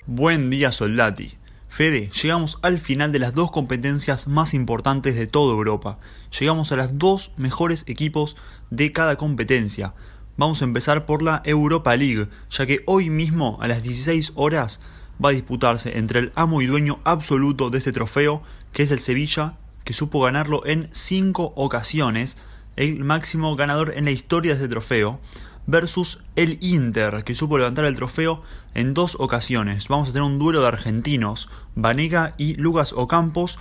Buen 0.07 0.49
día, 0.49 0.71
Soldati. 0.71 1.37
Fede, 1.75 2.09
llegamos 2.23 2.61
al 2.63 2.79
final 2.79 3.11
de 3.11 3.19
las 3.19 3.35
dos 3.35 3.51
competencias 3.51 4.29
más 4.29 4.55
importantes 4.55 5.17
de 5.17 5.27
toda 5.27 5.55
Europa. 5.55 5.99
Llegamos 6.39 6.71
a 6.71 6.77
las 6.77 6.99
dos 6.99 7.33
mejores 7.37 7.83
equipos 7.89 8.37
de 8.71 8.93
cada 8.93 9.17
competencia. 9.17 9.93
Vamos 10.37 10.63
a 10.63 10.67
empezar 10.67 11.05
por 11.05 11.21
la 11.21 11.43
Europa 11.45 11.97
League, 11.97 12.29
ya 12.49 12.67
que 12.67 12.85
hoy 12.87 13.11
mismo 13.11 13.59
a 13.61 13.67
las 13.67 13.83
16 13.83 14.35
horas 14.37 14.83
va 15.23 15.31
a 15.31 15.33
disputarse 15.33 15.99
entre 15.99 16.21
el 16.21 16.33
amo 16.37 16.63
y 16.63 16.67
dueño 16.67 17.01
absoluto 17.03 17.71
de 17.71 17.79
este 17.79 17.91
trofeo, 17.91 18.45
que 18.73 18.85
es 18.85 18.93
el 18.93 19.01
Sevilla, 19.01 19.57
que 19.83 19.95
supo 19.95 20.21
ganarlo 20.21 20.65
en 20.67 20.89
5 20.93 21.55
ocasiones, 21.57 22.39
el 22.77 23.03
máximo 23.03 23.57
ganador 23.57 23.95
en 23.97 24.05
la 24.05 24.13
historia 24.13 24.53
de 24.53 24.59
este 24.59 24.69
trofeo, 24.69 25.19
versus 25.67 26.23
el 26.37 26.59
Inter, 26.61 27.25
que 27.25 27.35
supo 27.35 27.59
levantar 27.59 27.85
el 27.85 27.97
trofeo 27.97 28.43
en 28.75 28.95
dos 28.95 29.17
ocasiones. 29.19 29.89
Vamos 29.89 30.09
a 30.09 30.13
tener 30.13 30.27
un 30.27 30.39
duelo 30.39 30.61
de 30.61 30.69
argentinos, 30.69 31.49
Vanega 31.75 32.35
y 32.39 32.55
Lucas 32.55 32.93
Ocampos 32.93 33.59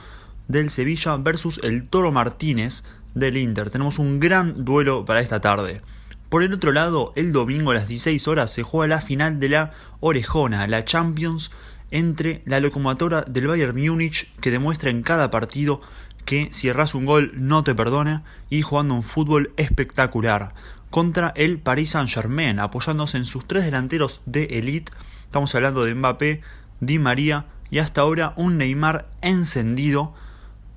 del 0.48 0.70
Sevilla 0.70 1.18
versus 1.18 1.60
el 1.64 1.88
Toro 1.88 2.12
Martínez 2.12 2.84
del 3.14 3.38
Inter. 3.38 3.70
Tenemos 3.70 4.00
un 4.00 4.20
gran 4.20 4.66
duelo 4.66 5.06
para 5.06 5.22
esta 5.22 5.40
tarde. 5.40 5.82
Por 6.30 6.44
el 6.44 6.54
otro 6.54 6.72
lado, 6.72 7.14
el 7.16 7.32
domingo 7.32 7.72
a 7.72 7.76
las 7.76 7.88
16 7.88 8.28
horas 8.28 8.52
se 8.52 8.64
juega 8.64 8.96
la 8.96 9.02
final 9.02 9.40
de 9.40 9.50
la 9.50 9.72
Orejona, 10.00 10.68
la 10.68 10.84
Champions, 10.84 11.52
entre 11.92 12.42
la 12.46 12.60
locomotora 12.60 13.22
del 13.22 13.48
Bayern 13.48 13.80
Múnich, 13.80 14.34
que 14.42 14.50
demuestra 14.50 14.90
en 14.90 15.04
cada 15.04 15.30
partido 15.30 15.80
que 16.26 16.48
si 16.52 16.70
erras 16.70 16.96
un 16.96 17.06
gol 17.06 17.34
no 17.36 17.64
te 17.64 17.76
perdona, 17.76 18.24
y 18.50 18.64
jugando 18.64 18.96
un 18.96 19.04
fútbol 19.04 19.54
espectacular, 19.58 20.56
contra 20.94 21.34
el 21.36 21.58
Paris 21.58 21.90
Saint 21.90 22.08
Germain, 22.08 22.60
apoyándose 22.60 23.18
en 23.18 23.26
sus 23.26 23.48
tres 23.48 23.66
delanteros 23.66 24.22
de 24.28 24.44
elite. 24.60 24.92
Estamos 25.24 25.56
hablando 25.56 25.84
de 25.84 25.96
Mbappé, 25.96 26.42
Di 26.82 27.00
María 27.00 27.48
y 27.72 27.80
hasta 27.80 28.02
ahora 28.02 28.36
un 28.36 28.60
Neymar 28.60 29.08
encendido 29.24 30.14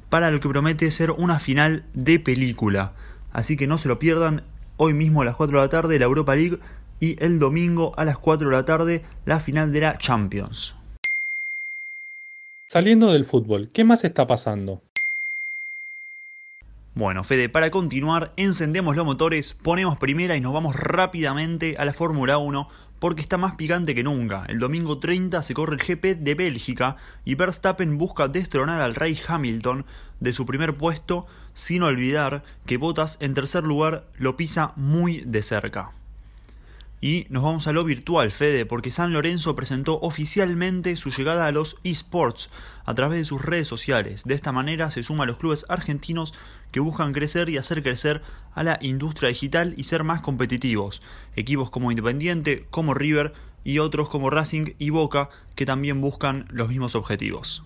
para 0.08 0.30
lo 0.30 0.40
que 0.40 0.48
promete 0.48 0.90
ser 0.90 1.10
una 1.10 1.38
final 1.38 1.84
de 1.92 2.18
película. 2.18 2.94
Así 3.30 3.58
que 3.58 3.66
no 3.66 3.76
se 3.76 3.88
lo 3.88 3.98
pierdan, 3.98 4.42
hoy 4.78 4.94
mismo 4.94 5.20
a 5.20 5.26
las 5.26 5.36
4 5.36 5.58
de 5.58 5.66
la 5.66 5.68
tarde 5.68 5.98
la 5.98 6.06
Europa 6.06 6.34
League 6.34 6.60
y 6.98 7.22
el 7.22 7.38
domingo 7.38 7.92
a 7.98 8.06
las 8.06 8.16
4 8.16 8.48
de 8.48 8.56
la 8.56 8.64
tarde 8.64 9.04
la 9.26 9.38
final 9.38 9.70
de 9.70 9.80
la 9.82 9.98
Champions. 9.98 10.76
Saliendo 12.68 13.12
del 13.12 13.26
fútbol, 13.26 13.68
¿qué 13.70 13.84
más 13.84 14.02
está 14.02 14.26
pasando? 14.26 14.80
Bueno, 16.96 17.24
Fede, 17.24 17.50
para 17.50 17.70
continuar, 17.70 18.32
encendemos 18.38 18.96
los 18.96 19.04
motores, 19.04 19.52
ponemos 19.52 19.98
primera 19.98 20.34
y 20.34 20.40
nos 20.40 20.54
vamos 20.54 20.74
rápidamente 20.74 21.76
a 21.78 21.84
la 21.84 21.92
Fórmula 21.92 22.38
1 22.38 22.70
porque 22.98 23.20
está 23.20 23.36
más 23.36 23.54
picante 23.54 23.94
que 23.94 24.02
nunca. 24.02 24.46
El 24.48 24.60
domingo 24.60 24.98
30 24.98 25.42
se 25.42 25.52
corre 25.52 25.74
el 25.74 25.82
GP 25.82 26.18
de 26.18 26.34
Bélgica 26.34 26.96
y 27.26 27.34
Verstappen 27.34 27.98
busca 27.98 28.28
destronar 28.28 28.80
al 28.80 28.94
Rey 28.94 29.20
Hamilton 29.28 29.84
de 30.20 30.32
su 30.32 30.46
primer 30.46 30.78
puesto, 30.78 31.26
sin 31.52 31.82
olvidar 31.82 32.44
que 32.64 32.78
Bottas 32.78 33.18
en 33.20 33.34
tercer 33.34 33.64
lugar 33.64 34.06
lo 34.16 34.38
pisa 34.38 34.72
muy 34.76 35.20
de 35.20 35.42
cerca. 35.42 35.92
Y 37.00 37.26
nos 37.28 37.42
vamos 37.42 37.66
a 37.66 37.72
lo 37.72 37.84
virtual, 37.84 38.30
Fede, 38.30 38.64
porque 38.64 38.90
San 38.90 39.12
Lorenzo 39.12 39.54
presentó 39.54 40.00
oficialmente 40.00 40.96
su 40.96 41.10
llegada 41.10 41.46
a 41.46 41.52
los 41.52 41.76
esports 41.84 42.50
a 42.84 42.94
través 42.94 43.18
de 43.18 43.24
sus 43.26 43.42
redes 43.42 43.68
sociales. 43.68 44.24
De 44.24 44.34
esta 44.34 44.52
manera 44.52 44.90
se 44.90 45.02
suma 45.02 45.24
a 45.24 45.26
los 45.26 45.36
clubes 45.36 45.66
argentinos 45.68 46.32
que 46.72 46.80
buscan 46.80 47.12
crecer 47.12 47.48
y 47.48 47.58
hacer 47.58 47.82
crecer 47.82 48.22
a 48.54 48.62
la 48.62 48.78
industria 48.80 49.28
digital 49.28 49.74
y 49.76 49.84
ser 49.84 50.04
más 50.04 50.20
competitivos. 50.20 51.02
Equipos 51.36 51.70
como 51.70 51.90
Independiente, 51.90 52.66
como 52.70 52.94
River 52.94 53.34
y 53.62 53.78
otros 53.78 54.08
como 54.08 54.30
Racing 54.30 54.74
y 54.78 54.90
Boca 54.90 55.28
que 55.54 55.66
también 55.66 56.00
buscan 56.00 56.46
los 56.50 56.68
mismos 56.68 56.94
objetivos. 56.94 57.62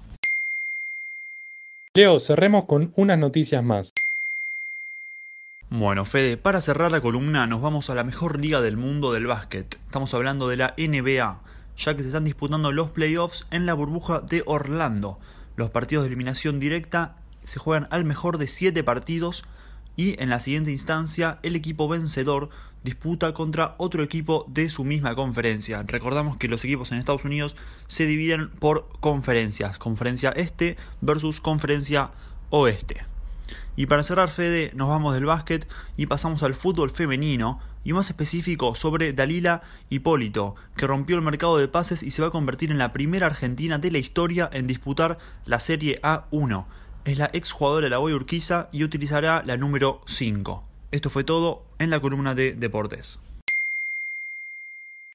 Leo, 1.94 2.20
cerremos 2.20 2.64
con 2.66 2.92
unas 2.96 3.18
noticias 3.18 3.62
más. 3.64 3.92
Bueno, 5.72 6.04
Fede, 6.04 6.36
para 6.36 6.60
cerrar 6.60 6.90
la 6.90 7.00
columna 7.00 7.46
nos 7.46 7.62
vamos 7.62 7.90
a 7.90 7.94
la 7.94 8.02
mejor 8.02 8.40
liga 8.40 8.60
del 8.60 8.76
mundo 8.76 9.12
del 9.12 9.28
básquet. 9.28 9.78
Estamos 9.86 10.12
hablando 10.14 10.48
de 10.48 10.56
la 10.56 10.74
NBA, 10.76 11.42
ya 11.76 11.94
que 11.94 12.02
se 12.02 12.08
están 12.08 12.24
disputando 12.24 12.72
los 12.72 12.90
playoffs 12.90 13.46
en 13.52 13.66
la 13.66 13.74
burbuja 13.74 14.18
de 14.18 14.42
Orlando. 14.46 15.20
Los 15.54 15.70
partidos 15.70 16.02
de 16.02 16.08
eliminación 16.08 16.58
directa 16.58 17.18
se 17.44 17.60
juegan 17.60 17.86
al 17.92 18.04
mejor 18.04 18.38
de 18.38 18.48
7 18.48 18.82
partidos 18.82 19.44
y 19.94 20.20
en 20.20 20.28
la 20.28 20.40
siguiente 20.40 20.72
instancia 20.72 21.38
el 21.44 21.54
equipo 21.54 21.86
vencedor 21.86 22.50
disputa 22.82 23.32
contra 23.32 23.76
otro 23.78 24.02
equipo 24.02 24.46
de 24.48 24.70
su 24.70 24.82
misma 24.82 25.14
conferencia. 25.14 25.84
Recordamos 25.86 26.36
que 26.36 26.48
los 26.48 26.64
equipos 26.64 26.90
en 26.90 26.98
Estados 26.98 27.24
Unidos 27.24 27.56
se 27.86 28.06
dividen 28.06 28.50
por 28.50 28.88
conferencias, 28.98 29.78
conferencia 29.78 30.30
este 30.30 30.76
versus 31.00 31.40
conferencia 31.40 32.10
oeste. 32.48 33.04
Y 33.80 33.86
para 33.86 34.02
cerrar, 34.02 34.28
Fede, 34.28 34.72
nos 34.74 34.90
vamos 34.90 35.14
del 35.14 35.24
básquet 35.24 35.66
y 35.96 36.04
pasamos 36.04 36.42
al 36.42 36.52
fútbol 36.52 36.90
femenino, 36.90 37.60
y 37.82 37.94
más 37.94 38.10
específico 38.10 38.74
sobre 38.74 39.14
Dalila 39.14 39.62
Hipólito, 39.88 40.54
que 40.76 40.86
rompió 40.86 41.16
el 41.16 41.22
mercado 41.22 41.56
de 41.56 41.66
pases 41.66 42.02
y 42.02 42.10
se 42.10 42.20
va 42.20 42.28
a 42.28 42.30
convertir 42.30 42.70
en 42.70 42.76
la 42.76 42.92
primera 42.92 43.26
argentina 43.26 43.78
de 43.78 43.90
la 43.90 43.96
historia 43.96 44.50
en 44.52 44.66
disputar 44.66 45.16
la 45.46 45.60
Serie 45.60 45.98
A1. 46.02 46.66
Es 47.06 47.16
la 47.16 47.30
exjugadora 47.32 47.84
de 47.84 47.88
la 47.88 47.96
Boy 47.96 48.12
Urquiza 48.12 48.68
y 48.70 48.84
utilizará 48.84 49.42
la 49.46 49.56
número 49.56 50.02
5. 50.04 50.62
Esto 50.90 51.08
fue 51.08 51.24
todo 51.24 51.62
en 51.78 51.88
la 51.88 52.00
columna 52.00 52.34
de 52.34 52.52
Deportes. 52.52 53.22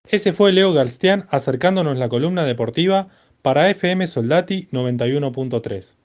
Ese 0.07 0.33
fue 0.33 0.51
Leo 0.51 0.73
Garstián 0.73 1.27
acercándonos 1.29 1.99
la 1.99 2.09
columna 2.09 2.45
deportiva 2.45 3.09
para 3.43 3.69
FM 3.69 4.07
Soldati 4.07 4.69
91.3. 4.71 6.04